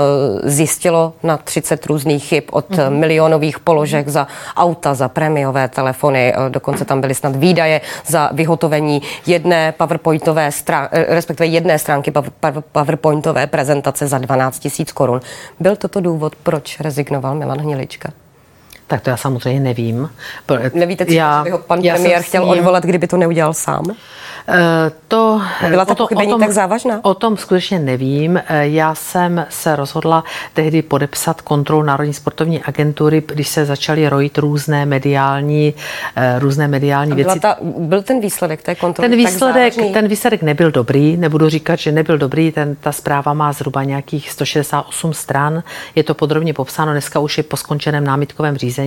zjistilo 0.45 1.13
na 1.23 1.37
30 1.37 1.87
různých 1.87 2.25
chyb 2.25 2.45
od 2.51 2.71
mm-hmm. 2.71 2.91
milionových 2.91 3.59
položek 3.59 4.09
za 4.09 4.27
auta, 4.57 4.95
za 4.95 5.09
prémiové 5.09 5.69
telefony, 5.69 6.35
uh, 6.37 6.51
dokonce 6.51 6.85
tam 6.85 7.01
byly 7.01 7.15
snad 7.15 7.37
výdaje 7.37 7.81
za 8.07 8.31
vyhotovení 8.33 9.03
jedné 9.27 9.73
PowerPointové 9.73 10.53
stránky, 10.53 10.97
respektive 11.09 11.47
jedné 11.47 11.79
stránky 11.79 12.13
PowerPointové 12.73 13.47
prezentace 13.47 14.07
za 14.07 14.19
12 14.19 14.65
000 14.79 14.91
korun. 14.95 15.21
Byl 15.61 15.77
toto 15.77 16.01
důvod, 16.01 16.37
proč 16.43 16.81
rezignoval 16.81 17.35
Milan 17.35 17.61
Hnilička? 17.61 18.22
Tak 18.93 19.01
to 19.01 19.11
já 19.11 19.17
samozřejmě 19.17 19.61
nevím. 19.61 20.11
Nevíte, 20.75 21.07
co 21.07 21.13
já, 21.13 21.45
by 21.45 21.51
ho 21.51 21.59
pan 21.59 21.83
premiér 21.83 22.23
chtěl 22.23 22.45
ním... 22.45 22.53
odvolat, 22.53 22.85
kdyby 22.85 23.07
to 23.07 23.17
neudělal 23.17 23.55
sám? 23.55 23.85
Eh, 24.49 24.93
to, 25.09 25.41
Byla 25.69 25.85
ta 25.85 25.95
pochybení 25.95 26.33
tak 26.41 26.51
závažná? 26.51 27.01
O 27.03 27.15
tom 27.15 27.37
skutečně 27.37 27.79
nevím. 27.79 28.37
Eh, 28.37 28.69
já 28.69 28.95
jsem 28.95 29.47
se 29.49 29.77
rozhodla 29.77 30.25
tehdy 30.55 30.83
podepsat 30.83 31.41
kontrolu 31.41 31.83
Národní 31.83 32.15
sportovní 32.15 32.63
agentury, 32.63 33.23
když 33.27 33.49
se 33.49 33.65
začaly 33.65 34.09
rojit 34.09 34.39
různé 34.39 34.87
mediální, 34.87 35.75
eh, 36.17 36.39
různé 36.39 36.69
mediální 36.69 37.13
věci. 37.13 37.41
Ta, 37.41 37.57
byl 37.63 38.03
ten 38.03 38.21
výsledek 38.21 38.63
té 38.63 38.75
kontroly 38.75 39.09
ten 39.09 39.19
výsledek, 39.19 39.75
ten 39.93 40.09
výsledek 40.09 40.43
nebyl 40.43 40.71
dobrý, 40.71 41.17
nebudu 41.17 41.49
říkat, 41.49 41.79
že 41.79 41.93
nebyl 41.93 42.19
dobrý, 42.19 42.53
ten, 42.53 42.77
ta 42.81 42.93
zpráva 42.93 43.33
má 43.33 43.53
zhruba 43.53 43.85
nějakých 43.85 44.31
168 44.31 45.13
stran, 45.13 45.63
je 45.95 46.03
to 46.03 46.15
podrobně 46.15 46.55
popsáno, 46.55 46.93
dneska 46.93 47.21
už 47.21 47.39
je 47.39 47.45
po 47.45 47.57
skončeném 47.57 48.05
námitkovém 48.05 48.57
řízení, 48.57 48.82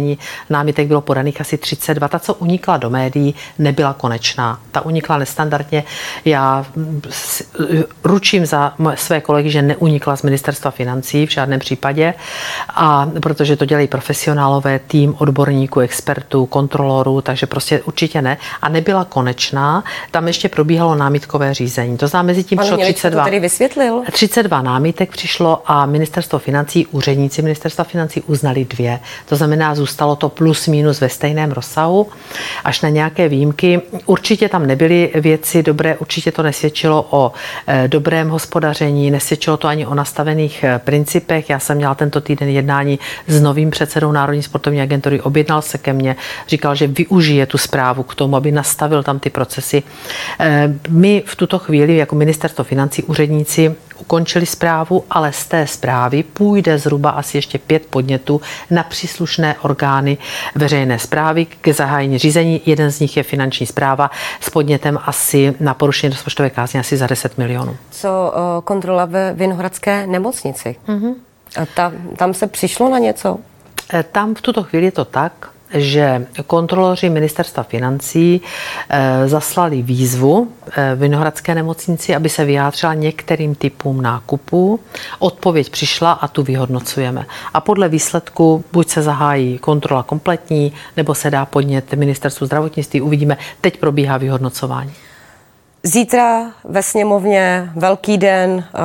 námitek 0.50 0.88
bylo 0.88 1.02
podaných 1.02 1.42
asi 1.42 1.58
32, 1.58 2.08
ta, 2.08 2.20
co 2.20 2.34
unikla 2.34 2.78
do 2.78 2.90
médií, 2.90 3.36
nebyla 3.60 3.94
konečná, 3.94 4.60
ta 4.72 4.86
unikla 4.86 5.18
nestandardně 5.18 5.46
standardně. 5.46 5.84
Já 6.26 6.66
ručím 8.04 8.46
za 8.46 8.74
své 8.96 9.22
kolegy, 9.22 9.50
že 9.50 9.62
neunikla 9.62 10.16
z 10.16 10.22
ministerstva 10.22 10.72
financí 10.72 11.26
v 11.26 11.32
žádném 11.32 11.60
případě, 11.60 12.14
a 12.70 13.10
protože 13.22 13.56
to 13.56 13.66
dělají 13.66 13.88
profesionálové, 13.88 14.80
tým 14.80 15.16
odborníků, 15.18 15.80
expertů, 15.80 16.46
kontrolorů, 16.46 17.22
takže 17.22 17.46
prostě 17.46 17.82
určitě 17.82 18.22
ne. 18.22 18.38
A 18.62 18.70
nebyla 18.70 19.06
konečná, 19.06 19.84
tam 20.12 20.28
ještě 20.28 20.50
probíhalo 20.50 20.96
námitkové 20.96 21.54
řízení. 21.54 21.98
To 21.98 22.08
znamená, 22.08 22.28
mezi 22.28 22.44
tím 22.44 22.58
přišlo 22.58 22.78
32. 22.78 23.24
To 23.24 23.26
tedy 23.26 23.40
vysvětlil? 23.40 24.04
32 24.12 24.62
námitek 24.62 25.12
přišlo 25.12 25.62
a 25.66 25.86
ministerstvo 25.86 26.40
financí, 26.40 26.88
úředníci 26.88 27.42
ministerstva 27.42 27.84
financí 27.84 28.22
uznali 28.22 28.66
dvě. 28.66 29.00
To 29.26 29.36
znamená, 29.36 29.75
zůstalo 29.76 30.16
to 30.16 30.30
plus 30.30 30.68
minus 30.68 31.02
ve 31.02 31.10
stejném 31.10 31.52
rozsahu, 31.52 32.08
až 32.64 32.82
na 32.82 32.90
nějaké 32.90 33.30
výjimky. 33.30 33.82
Určitě 34.06 34.50
tam 34.50 34.66
nebyly 34.66 35.12
věci, 35.16 35.64
dobré, 35.64 35.98
určitě 35.98 36.32
to 36.32 36.44
nesvědčilo 36.44 37.08
o 37.10 37.32
eh, 37.68 37.88
dobrém 37.88 38.30
hospodaření, 38.30 39.12
nesvědčilo 39.12 39.58
to 39.58 39.68
ani 39.68 39.86
o 39.86 39.96
nastavených 39.96 40.64
eh, 40.64 40.80
principech. 40.80 41.50
Já 41.50 41.60
jsem 41.60 41.78
měla 41.78 41.96
tento 41.96 42.22
týden 42.22 42.50
jednání 42.50 43.00
s 43.28 43.42
novým 43.42 43.72
předsedou 43.72 44.12
Národní 44.12 44.44
sportovní 44.44 44.82
agentury, 44.82 45.22
objednal 45.22 45.62
se 45.62 45.78
ke 45.78 45.94
mně, 45.94 46.16
říkal, 46.48 46.76
že 46.76 46.88
využije 46.88 47.46
tu 47.46 47.58
zprávu 47.58 48.04
k 48.04 48.16
tomu, 48.16 48.36
aby 48.36 48.52
nastavil 48.52 49.04
tam 49.04 49.20
ty 49.20 49.30
procesy. 49.30 49.84
Eh, 50.40 50.74
my 50.90 51.24
v 51.26 51.36
tuto 51.36 51.60
chvíli 51.60 51.98
jako 51.98 52.16
ministerstvo 52.16 52.64
financí 52.64 53.04
úředníci 53.04 53.76
ukončili 54.00 54.46
zprávu, 54.46 55.04
ale 55.10 55.34
z 55.34 55.46
té 55.46 55.68
zprávy 55.68 56.24
půjde 56.24 56.78
zhruba 56.78 57.10
asi 57.10 57.38
ještě 57.38 57.58
pět 57.58 57.86
podnětů 57.86 58.42
na 58.72 58.84
příslušné 58.84 59.56
orgány 59.62 60.18
veřejné 60.56 61.00
zprávy 61.00 61.46
k 61.46 61.68
zahájení 61.74 62.18
řízení. 62.18 62.62
Jeden 62.66 62.92
z 62.92 63.00
nich 63.00 63.18
je 63.18 63.24
finanční 63.24 63.66
zpráva 63.66 64.12
s 64.42 64.50
podnětem 64.50 65.00
asi 65.06 65.56
na 65.60 65.74
porušení 65.74 66.12
rozpočtové 66.12 66.50
kázně 66.50 66.80
asi 66.80 66.98
za 66.98 67.08
10 67.08 67.38
milionů. 67.38 67.78
Co 67.92 68.34
kontrola 68.64 69.06
ve 69.06 69.34
Vinohradské 69.34 70.08
nemocnici? 70.08 70.76
Mm-hmm. 70.88 71.14
A 71.62 71.66
ta, 71.66 71.92
tam 72.18 72.34
se 72.34 72.48
přišlo 72.48 72.90
na 72.90 73.00
něco? 73.00 73.38
E, 73.94 74.04
tam 74.04 74.36
v 74.36 74.42
tuto 74.42 74.64
chvíli 74.64 74.86
je 74.86 74.92
to 74.92 75.06
tak, 75.06 75.50
že 75.76 76.26
kontroloři 76.48 77.10
ministerstva 77.10 77.64
financí 77.64 78.42
eh, 78.90 79.28
zaslali 79.28 79.82
výzvu 79.82 80.48
eh, 80.72 80.96
Vinohradské 80.96 81.56
nemocnici, 81.56 82.16
aby 82.16 82.30
se 82.30 82.46
vyjádřila 82.46 82.94
některým 82.94 83.56
typům 83.56 84.02
nákupů. 84.02 84.80
Odpověď 85.20 85.70
přišla 85.70 86.12
a 86.12 86.28
tu 86.28 86.44
vyhodnocujeme. 86.44 87.26
A 87.54 87.62
podle 87.62 87.90
výsledku 87.90 88.64
buď 88.74 88.90
se 88.90 89.02
zahájí 89.02 89.58
kontrola 89.58 90.04
kompletní, 90.04 90.74
nebo 90.98 91.16
se 91.16 91.32
dá 91.32 91.46
podnět 91.46 91.94
ministerstvu 91.94 92.46
zdravotnictví. 92.46 93.02
Uvidíme. 93.02 93.38
Teď 93.62 93.78
probíhá 93.78 94.18
vyhodnocování. 94.18 94.94
Zítra 95.88 96.52
ve 96.64 96.84
sněmovně 96.84 97.72
velký 97.76 98.18
den, 98.18 98.64
eh, 98.68 98.80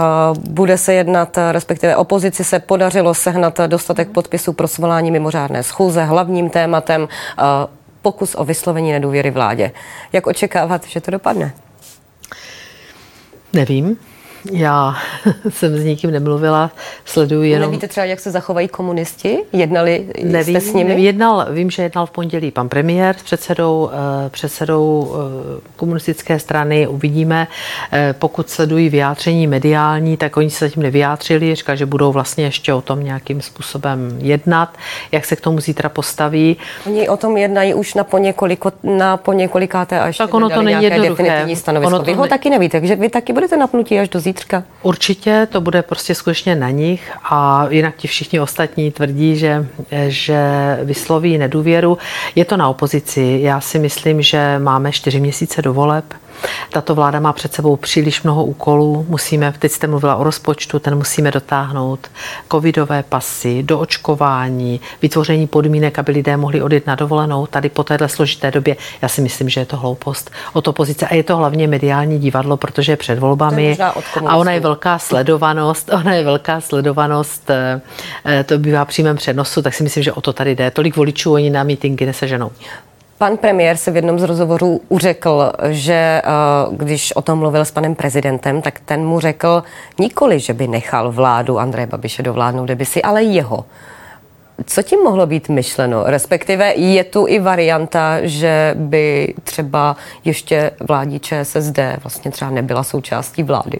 bude 0.51 0.79
se 0.79 0.95
jednat, 0.95 1.39
respektive 1.53 1.97
opozici 1.97 2.45
se 2.45 2.59
podařilo 2.59 3.15
sehnat 3.15 3.61
dostatek 3.67 4.09
podpisů 4.09 4.53
pro 4.53 4.69
svolání 4.69 5.11
mimořádné 5.11 5.63
schůze. 5.63 6.05
Hlavním 6.05 6.51
tématem 6.51 7.09
eh, 7.11 7.43
pokus 8.03 8.35
o 8.39 8.45
vyslovení 8.45 8.93
nedůvěry 8.93 9.31
vládě. 9.31 9.73
Jak 10.13 10.27
očekávat, 10.27 10.87
že 10.87 11.01
to 11.01 11.11
dopadne? 11.11 11.55
Nevím. 13.53 13.97
Já 14.53 14.97
jsem 15.49 15.77
s 15.79 15.85
nikým 15.85 16.11
nemluvila, 16.11 16.71
sleduju 17.05 17.43
jenom... 17.43 17.71
Nevíte 17.71 17.89
třeba, 17.89 18.05
jak 18.05 18.21
se 18.21 18.31
zachovají 18.31 18.69
komunisti? 18.69 19.39
Jednali 19.53 20.07
Nevím, 20.23 20.61
jste 20.61 20.71
s 20.71 20.75
nimi? 20.75 21.03
Jednal, 21.03 21.47
vím, 21.51 21.71
že 21.71 21.83
jednal 21.83 22.07
v 22.07 22.11
pondělí 22.11 22.51
pan 22.51 22.69
premiér 22.69 23.17
s 23.19 23.23
předsedou, 23.23 23.91
eh, 23.93 24.31
předsedou 24.31 25.15
eh, 25.15 25.61
komunistické 25.77 26.39
strany. 26.39 26.87
Uvidíme. 26.87 27.49
Eh, 27.93 28.15
pokud 28.19 28.51
sledují 28.51 28.89
vyjádření 28.89 29.47
mediální, 29.47 30.17
tak 30.17 30.37
oni 30.37 30.51
se 30.51 30.69
zatím 30.69 30.83
nevyjádřili. 30.83 31.55
Říkali, 31.55 31.79
že 31.79 31.87
budou 31.87 32.13
vlastně 32.13 32.45
ještě 32.45 32.75
o 32.75 32.81
tom 32.81 33.05
nějakým 33.05 33.43
způsobem 33.43 34.19
jednat. 34.19 34.77
Jak 35.13 35.25
se 35.25 35.37
k 35.37 35.41
tomu 35.41 35.61
zítra 35.61 35.89
postaví? 35.89 36.57
Oni 36.87 37.09
o 37.09 37.17
tom 37.17 37.37
jednají 37.37 37.75
už 37.75 37.95
na, 37.95 38.05
poněkoliko, 38.05 38.73
na 38.83 39.17
poněkolikáté 39.17 40.01
až 40.01 40.17
tak 40.17 40.35
ono 40.35 40.51
to 40.51 40.63
není 40.63 40.85
jednoduché. 40.85 41.47
Stanovisko. 41.55 41.87
Ono 41.87 41.99
to 41.99 42.05
vy 42.05 42.13
ho 42.13 42.23
ne... 42.23 42.29
taky 42.29 42.51
nevíte, 42.51 42.81
takže 42.81 42.97
vy 42.97 43.09
taky 43.09 43.33
budete 43.33 43.57
napnutí 43.57 43.99
až 43.99 44.09
do 44.09 44.21
zítřka? 44.31 44.65
Určitě 44.83 45.49
to 45.51 45.61
bude 45.61 45.83
prostě 45.83 46.15
skutečně 46.15 46.57
na 46.57 46.71
nich 46.71 47.13
a 47.31 47.67
jinak 47.71 47.97
ti 47.97 48.09
všichni 48.09 48.41
ostatní 48.41 48.91
tvrdí, 48.91 49.37
že, 49.37 49.67
že 50.09 50.41
vysloví 50.85 51.39
nedůvěru. 51.39 51.99
Je 52.35 52.45
to 52.45 52.57
na 52.57 52.69
opozici. 52.69 53.39
Já 53.43 53.61
si 53.61 53.79
myslím, 53.79 54.23
že 54.23 54.59
máme 54.59 54.93
čtyři 54.93 55.21
měsíce 55.21 55.63
do 55.63 55.73
voleb. 55.73 56.05
Tato 56.73 56.95
vláda 56.95 57.21
má 57.21 57.33
před 57.33 57.53
sebou 57.53 57.77
příliš 57.77 58.23
mnoho 58.23 58.45
úkolů. 58.45 59.07
Musíme, 59.09 59.55
teď 59.59 59.73
jste 59.73 59.87
mluvila 59.87 60.17
o 60.17 60.25
rozpočtu, 60.25 60.79
ten 60.79 60.95
musíme 60.95 61.31
dotáhnout. 61.31 62.11
Covidové 62.53 63.03
pasy, 63.03 63.63
doočkování, 63.63 64.81
vytvoření 65.03 65.47
podmínek, 65.47 65.99
aby 65.99 66.13
lidé 66.13 66.37
mohli 66.37 66.63
odjet 66.63 66.87
na 66.87 66.95
dovolenou. 66.95 67.47
Tady 67.47 67.69
po 67.69 67.85
téhle 67.85 68.09
složité 68.09 68.51
době, 68.51 68.77
já 69.03 69.09
si 69.09 69.21
myslím, 69.21 69.49
že 69.49 69.61
je 69.61 69.67
to 69.67 69.77
hloupost 69.77 70.31
od 70.53 70.69
opozice. 70.69 71.07
A 71.07 71.15
je 71.15 71.23
to 71.23 71.37
hlavně 71.37 71.69
mediální 71.69 72.19
divadlo, 72.19 72.57
protože 72.57 72.93
je 72.93 72.97
před 72.97 73.19
volbami. 73.19 73.79
A 74.27 74.37
ona 74.37 74.53
je 74.53 74.61
velká 74.61 74.99
sledovanost, 74.99 75.91
ona 76.01 76.15
je 76.15 76.25
velká 76.25 76.61
sledovanost, 76.61 77.51
eh, 77.51 77.81
eh, 78.25 78.45
to 78.45 78.59
bývá 78.59 78.85
přímém 78.85 79.17
přenosu, 79.17 79.63
tak 79.63 79.75
si 79.75 79.83
myslím, 79.83 80.03
že 80.03 80.13
o 80.13 80.21
to 80.21 80.33
tady 80.33 80.55
jde. 80.55 80.71
Tolik 80.71 80.97
voličů 80.97 81.33
oni 81.33 81.51
na 81.51 81.63
mítinky 81.63 82.07
neseženou. 82.07 82.51
Pan 83.21 83.37
premiér 83.37 83.77
se 83.77 83.91
v 83.91 83.97
jednom 83.97 84.19
z 84.19 84.23
rozhovorů 84.23 84.81
uřekl, 84.89 85.53
že 85.69 85.95
eh, 85.95 86.23
když 86.71 87.17
o 87.17 87.23
tom 87.23 87.39
mluvil 87.39 87.65
s 87.65 87.71
panem 87.71 87.95
prezidentem, 87.95 88.63
tak 88.63 88.81
ten 88.81 89.07
mu 89.07 89.21
řekl 89.21 89.63
nikoli, 89.99 90.41
že 90.41 90.55
by 90.55 90.69
nechal 90.69 91.13
vládu 91.13 91.59
Andreje 91.59 91.87
Babiše 91.87 92.23
dovládnout 92.23 92.67
demisi, 92.67 93.03
ale 93.03 93.23
jeho. 93.23 93.65
Co 94.67 94.83
tím 94.83 95.01
mohlo 95.01 95.27
být 95.27 95.49
myšleno? 95.49 96.05
Respektive 96.07 96.75
je 96.75 97.05
tu 97.05 97.27
i 97.29 97.39
varianta, 97.39 98.19
že 98.23 98.75
by 98.79 99.35
třeba 99.45 99.97
ještě 100.25 100.71
vládní 100.81 101.21
ČSSD 101.21 101.79
vlastně 102.03 102.31
třeba 102.31 102.51
nebyla 102.51 102.83
součástí 102.83 103.43
vlády 103.43 103.79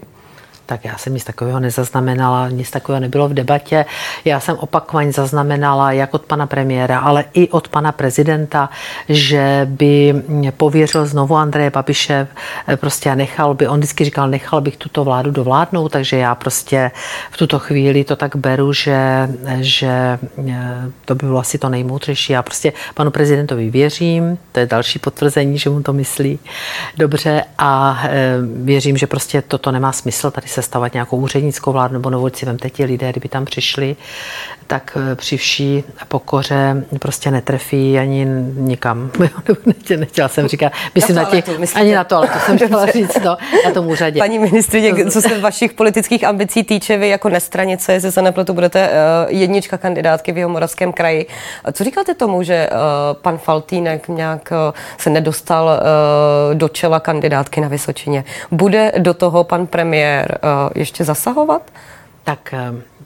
tak 0.71 0.85
já 0.85 0.97
jsem 0.97 1.13
nic 1.13 1.23
takového 1.23 1.59
nezaznamenala, 1.59 2.49
nic 2.49 2.71
takového 2.71 2.99
nebylo 2.99 3.29
v 3.29 3.33
debatě. 3.33 3.85
Já 4.25 4.39
jsem 4.39 4.57
opakovaně 4.57 5.11
zaznamenala, 5.11 5.91
jak 5.91 6.13
od 6.13 6.21
pana 6.21 6.47
premiéra, 6.47 6.99
ale 6.99 7.25
i 7.33 7.49
od 7.49 7.67
pana 7.67 7.91
prezidenta, 7.91 8.69
že 9.09 9.67
by 9.69 10.23
pověřil 10.57 11.05
znovu 11.05 11.35
Andreje 11.35 11.69
Babiše, 11.69 12.27
eh, 12.67 12.77
prostě 12.77 13.15
nechal 13.15 13.53
by, 13.53 13.67
on 13.67 13.79
vždycky 13.79 14.05
říkal, 14.05 14.29
nechal 14.29 14.61
bych 14.61 14.77
tuto 14.77 15.03
vládu 15.03 15.31
dovládnout, 15.31 15.91
takže 15.91 16.17
já 16.17 16.35
prostě 16.35 16.91
v 17.31 17.37
tuto 17.37 17.59
chvíli 17.59 18.03
to 18.03 18.15
tak 18.15 18.35
beru, 18.35 18.73
že, 18.73 19.29
že 19.59 20.19
eh, 20.49 20.91
to 21.05 21.15
by 21.15 21.25
bylo 21.25 21.39
asi 21.39 21.57
to 21.57 21.69
nejmoudřejší. 21.69 22.33
Já 22.33 22.43
prostě 22.43 22.73
panu 22.93 23.11
prezidentovi 23.11 23.69
věřím, 23.69 24.37
to 24.51 24.59
je 24.59 24.65
další 24.65 24.99
potvrzení, 24.99 25.57
že 25.57 25.69
mu 25.69 25.83
to 25.83 25.93
myslí 25.93 26.39
dobře 26.97 27.43
a 27.57 28.01
eh, 28.03 28.37
věřím, 28.63 28.97
že 28.97 29.07
prostě 29.07 29.41
toto 29.41 29.71
nemá 29.71 29.91
smysl 29.91 30.31
tady 30.31 30.47
se 30.47 30.60
sestavovat 30.61 30.93
nějakou 30.93 31.17
úřednickou 31.17 31.71
vládu 31.71 31.93
nebo 31.93 32.09
novoci, 32.09 32.45
vemte 32.45 32.69
ti 32.69 32.85
lidé, 32.85 33.11
kdyby 33.11 33.29
tam 33.29 33.45
přišli, 33.45 33.95
tak 34.71 34.97
eh, 35.11 35.15
při 35.15 35.37
vší 35.37 35.83
pokoře 36.07 36.85
prostě 36.99 37.31
netrefí 37.31 37.99
ani 37.99 38.25
nikam. 38.55 39.11
Nechtěla 39.97 40.27
jsem 40.27 40.47
říkat, 40.47 40.71
myslím 40.95 41.15
na, 41.15 41.25
těch, 41.25 41.45
ani 41.75 41.95
na 41.95 42.03
to, 42.03 42.17
ale 42.17 42.27
to 42.27 42.39
jsem 42.39 42.55
chtěla 42.65 42.85
říct, 42.85 43.17
no, 43.25 43.37
na 43.65 43.71
tom 43.71 43.87
úřadě. 43.87 44.19
Paní 44.19 44.39
ministrině, 44.39 45.05
co 45.05 45.21
se 45.21 45.39
vašich 45.39 45.73
politických 45.73 46.23
ambicí 46.23 46.63
týče, 46.63 46.97
vy 46.97 47.09
jako 47.09 47.29
nestranice, 47.29 47.93
jestli 47.93 48.11
se 48.11 48.21
nepletu, 48.21 48.53
budete 48.53 48.89
uh, 48.89 48.95
jednička 49.35 49.77
kandidátky 49.77 50.31
v 50.31 50.37
jeho 50.37 50.49
moravském 50.49 50.93
kraji. 50.93 51.27
Co 51.73 51.83
říkáte 51.83 52.13
tomu, 52.13 52.43
že 52.43 52.69
pan 53.13 53.37
Faltýnek 53.37 54.07
nějak 54.07 54.53
se 54.97 55.09
nedostal 55.09 55.79
do 56.53 56.69
čela 56.69 56.99
kandidátky 56.99 57.61
na 57.61 57.67
Vysočině? 57.67 58.23
Bude 58.51 58.91
do 58.97 59.13
toho 59.13 59.43
pan 59.43 59.67
premiér 59.67 60.37
ještě 60.75 61.03
zasahovat? 61.03 61.61
Tak 62.23 62.53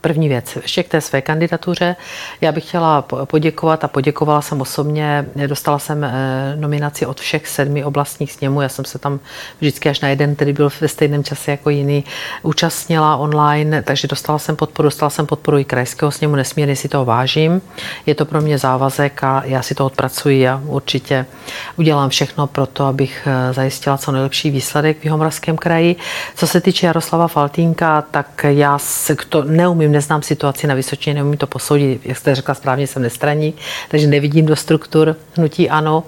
První 0.06 0.28
věc, 0.28 0.58
ještě 0.62 0.82
k 0.82 0.88
té 0.88 1.00
své 1.00 1.22
kandidatuře. 1.22 1.96
Já 2.40 2.52
bych 2.52 2.68
chtěla 2.68 3.02
poděkovat 3.02 3.84
a 3.84 3.88
poděkovala 3.88 4.42
jsem 4.42 4.60
osobně. 4.60 5.26
Dostala 5.46 5.78
jsem 5.78 6.04
eh, 6.04 6.56
nominaci 6.56 7.06
od 7.06 7.20
všech 7.20 7.48
sedmi 7.48 7.84
oblastních 7.84 8.32
sněmů. 8.32 8.60
Já 8.60 8.68
jsem 8.68 8.84
se 8.84 8.98
tam 8.98 9.20
vždycky 9.60 9.88
až 9.88 10.00
na 10.00 10.08
jeden, 10.08 10.36
který 10.36 10.52
byl 10.52 10.70
ve 10.80 10.88
stejném 10.88 11.24
čase 11.24 11.50
jako 11.50 11.70
jiný, 11.70 12.04
účastnila 12.42 13.16
online, 13.16 13.82
takže 13.82 14.08
dostala 14.08 14.38
jsem 14.38 14.56
podporu. 14.56 14.86
Dostala 14.86 15.10
jsem 15.10 15.26
podporu 15.26 15.58
i 15.58 15.64
krajského 15.64 16.10
sněmu, 16.10 16.36
nesmírně 16.36 16.76
si 16.76 16.88
toho 16.88 17.04
vážím. 17.04 17.62
Je 18.06 18.14
to 18.14 18.24
pro 18.24 18.40
mě 18.40 18.58
závazek 18.58 19.24
a 19.24 19.42
já 19.44 19.62
si 19.62 19.74
to 19.74 19.86
odpracuji 19.86 20.48
a 20.48 20.62
určitě 20.66 21.26
udělám 21.76 22.10
všechno 22.10 22.46
pro 22.46 22.66
to, 22.66 22.84
abych 22.84 23.28
eh, 23.30 23.52
zajistila 23.52 23.98
co 23.98 24.12
nejlepší 24.12 24.50
výsledek 24.50 25.00
v 25.00 25.04
Jihomoravském 25.04 25.56
kraji. 25.56 25.96
Co 26.36 26.46
se 26.46 26.60
týče 26.60 26.86
Jaroslava 26.86 27.28
Faltínka, 27.28 28.02
tak 28.02 28.46
já 28.48 28.78
se 28.78 29.16
to 29.28 29.44
neumím 29.44 29.95
neznám 29.96 30.22
situaci 30.22 30.66
na 30.66 30.74
Vysočině, 30.74 31.14
neumím 31.14 31.36
to 31.36 31.46
posoudit. 31.46 32.00
Jak 32.04 32.18
jste 32.18 32.34
řekla 32.34 32.54
správně, 32.54 32.86
jsem 32.86 33.02
nestraník, 33.02 33.56
takže 33.88 34.06
nevidím 34.06 34.46
do 34.46 34.56
struktur 34.56 35.16
hnutí 35.36 35.70
ano 35.70 36.02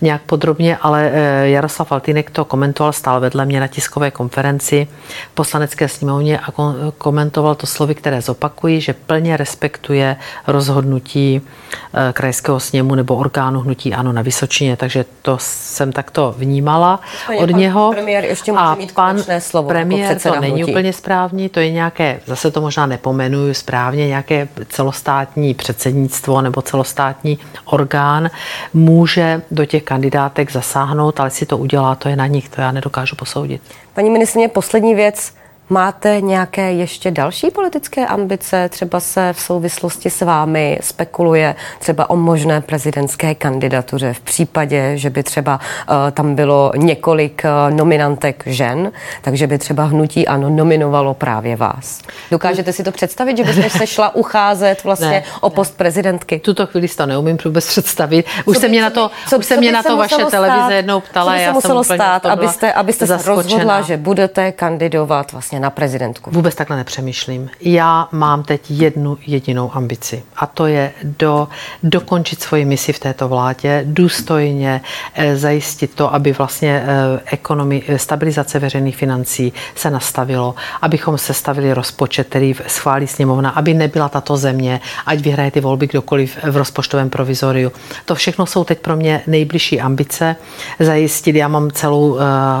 nějak 0.00 0.22
podrobně, 0.22 0.76
ale 0.76 1.10
eh, 1.12 1.48
Jaroslav 1.48 1.88
Faltýnek 1.88 2.30
to 2.30 2.44
komentoval 2.44 2.92
stál 2.92 3.20
vedle 3.20 3.44
mě 3.44 3.60
na 3.60 3.66
tiskové 3.66 4.10
konferenci 4.10 4.88
v 5.32 5.34
poslanecké 5.34 5.88
sněmovně 5.88 6.38
a 6.38 6.52
komentoval 6.98 7.54
to 7.54 7.66
slovy, 7.66 7.94
které 7.94 8.20
zopakují, 8.20 8.80
že 8.80 8.92
plně 8.92 9.36
respektuje 9.36 10.16
rozhodnutí 10.46 11.40
eh, 11.40 12.12
krajského 12.12 12.60
sněmu 12.60 12.94
nebo 12.94 13.16
orgánu 13.16 13.60
hnutí 13.60 13.94
ano 13.94 14.12
na 14.12 14.22
Vysočině, 14.22 14.76
takže 14.76 15.04
to 15.22 15.36
jsem 15.40 15.92
takto 15.92 16.34
vnímala 16.38 17.00
od 17.38 17.50
něho. 17.50 17.92
Premiér 17.92 18.24
ještě 18.24 18.52
může 18.52 18.64
a 18.64 18.74
mít 18.74 18.92
pan 18.92 19.22
slovo 19.38 19.68
jako 19.68 19.74
premiér 19.74 20.20
to 20.20 20.40
není 20.40 20.56
hnutí. 20.62 20.72
úplně 20.72 20.92
správný, 20.92 21.48
to 21.48 21.60
je 21.60 21.70
nějaké, 21.70 22.20
zase 22.26 22.50
to 22.50 22.60
možná 22.60 22.86
nepomenu, 22.86 23.33
jmenuji 23.34 23.54
správně, 23.54 24.08
nějaké 24.08 24.48
celostátní 24.68 25.54
předsednictvo 25.54 26.42
nebo 26.42 26.62
celostátní 26.62 27.38
orgán 27.64 28.30
může 28.74 29.42
do 29.50 29.64
těch 29.64 29.82
kandidátek 29.82 30.52
zasáhnout, 30.52 31.20
ale 31.20 31.30
si 31.30 31.46
to 31.46 31.58
udělá, 31.58 31.94
to 31.94 32.08
je 32.08 32.16
na 32.16 32.26
nich, 32.26 32.48
to 32.48 32.60
já 32.60 32.72
nedokážu 32.72 33.16
posoudit. 33.16 33.62
Paní 33.94 34.10
ministrině, 34.10 34.48
poslední 34.48 34.94
věc. 34.94 35.32
Máte 35.68 36.20
nějaké 36.20 36.72
ještě 36.72 37.10
další 37.10 37.50
politické 37.50 38.06
ambice? 38.06 38.68
Třeba 38.68 39.00
se 39.00 39.32
v 39.32 39.40
souvislosti 39.40 40.10
s 40.10 40.22
vámi 40.22 40.78
spekuluje 40.80 41.54
třeba 41.78 42.10
o 42.10 42.16
možné 42.16 42.60
prezidentské 42.60 43.34
kandidatuře 43.34 44.12
v 44.12 44.20
případě, 44.20 44.92
že 44.94 45.10
by 45.10 45.22
třeba 45.22 45.60
uh, 45.88 45.96
tam 46.10 46.34
bylo 46.34 46.72
několik 46.76 47.42
uh, 47.44 47.76
nominantek 47.76 48.42
žen, 48.46 48.92
takže 49.22 49.46
by 49.46 49.58
třeba 49.58 49.84
hnutí 49.84 50.28
ano 50.28 50.50
nominovalo 50.50 51.14
právě 51.14 51.56
vás. 51.56 52.02
Dokážete 52.30 52.72
si 52.72 52.84
to 52.84 52.92
představit, 52.92 53.36
že 53.36 53.44
byste 53.44 53.70
se 53.70 53.86
šla 53.86 54.14
ucházet 54.14 54.84
vlastně 54.84 55.08
ne, 55.08 55.22
o 55.40 55.50
post 55.50 55.70
ne. 55.70 55.76
prezidentky? 55.76 56.38
Tuto 56.38 56.66
chvíli 56.66 56.88
to 56.88 57.06
neumím 57.06 57.38
vůbec 57.44 57.66
představit. 57.66 58.26
Už 58.44 58.58
se 58.58 58.68
mě 58.68 58.82
na 58.82 58.90
to, 58.90 59.10
co, 59.28 59.38
už 59.38 59.46
se 59.46 59.56
mě 59.56 59.72
na 59.72 59.82
to 59.82 59.96
vaše 59.96 60.14
stát, 60.14 60.30
televize 60.30 60.74
jednou 60.74 61.00
ptala. 61.00 61.32
Co 61.32 61.38
by 61.38 61.44
se 61.44 61.52
muselo 61.52 61.84
stát, 61.84 62.26
abyste, 62.26 62.72
abyste 62.72 63.06
se 63.06 63.18
rozhodla, 63.26 63.80
že 63.80 63.96
budete 63.96 64.52
kandidovat 64.52 65.32
vlastně 65.32 65.53
vlastně 65.54 65.60
na 65.60 65.70
prezidentku? 65.70 66.30
Vůbec 66.30 66.54
takhle 66.54 66.76
nepřemýšlím. 66.76 67.50
Já 67.60 68.08
mám 68.12 68.42
teď 68.42 68.70
jednu 68.70 69.18
jedinou 69.26 69.70
ambici 69.74 70.22
a 70.36 70.46
to 70.46 70.66
je 70.66 70.92
do, 71.02 71.48
dokončit 71.82 72.42
svoji 72.42 72.64
misi 72.64 72.92
v 72.92 72.98
této 72.98 73.28
vládě, 73.28 73.84
důstojně 73.86 74.80
eh, 75.14 75.36
zajistit 75.36 75.94
to, 75.94 76.14
aby 76.14 76.32
vlastně 76.32 76.84
eh, 76.86 77.20
ekonomi, 77.26 77.82
eh, 77.88 77.98
stabilizace 77.98 78.58
veřejných 78.58 78.96
financí 78.96 79.52
se 79.74 79.90
nastavilo, 79.90 80.54
abychom 80.82 81.18
se 81.18 81.34
stavili 81.34 81.74
rozpočet, 81.74 82.26
který 82.28 82.54
schválí 82.66 83.06
sněmovna, 83.06 83.50
aby 83.50 83.74
nebyla 83.74 84.08
tato 84.08 84.36
země, 84.36 84.80
ať 85.06 85.18
vyhraje 85.20 85.50
ty 85.50 85.60
volby 85.60 85.86
kdokoliv 85.86 86.38
v 86.42 86.56
rozpočtovém 86.56 87.10
provizoriu. 87.10 87.72
To 88.04 88.14
všechno 88.14 88.46
jsou 88.46 88.64
teď 88.64 88.78
pro 88.78 88.96
mě 88.96 89.22
nejbližší 89.26 89.80
ambice 89.80 90.36
zajistit. 90.80 91.36
Já 91.36 91.48
mám 91.48 91.70
celou 91.70 92.18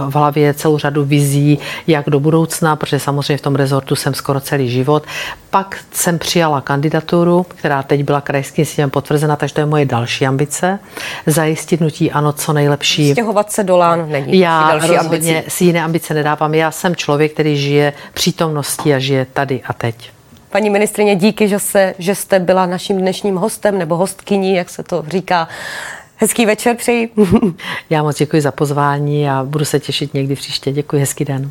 v 0.08 0.14
hlavě 0.14 0.54
celou 0.54 0.78
řadu 0.78 1.04
vizí, 1.04 1.58
jak 1.86 2.10
do 2.10 2.20
budoucna, 2.20 2.76
protože 2.84 3.00
samozřejmě 3.00 3.36
v 3.36 3.40
tom 3.40 3.54
rezortu 3.54 3.96
jsem 3.96 4.14
skoro 4.14 4.40
celý 4.40 4.70
život. 4.70 5.04
Pak 5.50 5.78
jsem 5.92 6.18
přijala 6.18 6.60
kandidaturu, 6.60 7.42
která 7.48 7.82
teď 7.82 8.02
byla 8.02 8.20
krajským 8.20 8.64
sněmem 8.64 8.90
potvrzena, 8.90 9.36
takže 9.36 9.54
to 9.54 9.60
je 9.60 9.66
moje 9.66 9.84
další 9.84 10.26
ambice. 10.26 10.78
Zajistit 11.26 11.80
nutí 11.80 12.10
ano 12.10 12.32
co 12.32 12.52
nejlepší. 12.52 13.12
Stěhovat 13.12 13.52
se 13.52 13.64
do 13.64 13.76
Lán 13.76 14.10
není 14.10 14.38
Já 14.38 14.68
další 14.68 14.96
ambice. 14.96 15.42
si 15.48 15.64
jiné 15.64 15.82
ambice 15.82 16.14
nedávám. 16.14 16.54
Já 16.54 16.70
jsem 16.70 16.96
člověk, 16.96 17.32
který 17.32 17.56
žije 17.56 17.92
přítomností 18.14 18.94
a 18.94 18.98
žije 18.98 19.26
tady 19.32 19.60
a 19.66 19.72
teď. 19.72 20.10
Paní 20.50 20.70
ministrině, 20.70 21.16
díky, 21.16 21.48
že, 21.48 21.58
se, 21.58 21.94
že 21.98 22.14
jste 22.14 22.40
byla 22.40 22.66
naším 22.66 22.98
dnešním 22.98 23.36
hostem 23.36 23.78
nebo 23.78 23.96
hostkyní, 23.96 24.54
jak 24.54 24.70
se 24.70 24.82
to 24.82 25.04
říká. 25.08 25.48
Hezký 26.16 26.46
večer 26.46 26.76
přeji. 26.76 27.10
Já 27.90 28.02
moc 28.02 28.16
děkuji 28.16 28.42
za 28.42 28.52
pozvání 28.52 29.30
a 29.30 29.44
budu 29.44 29.64
se 29.64 29.80
těšit 29.80 30.14
někdy 30.14 30.34
příště. 30.36 30.72
Děkuji, 30.72 31.00
hezký 31.00 31.24
den. 31.24 31.50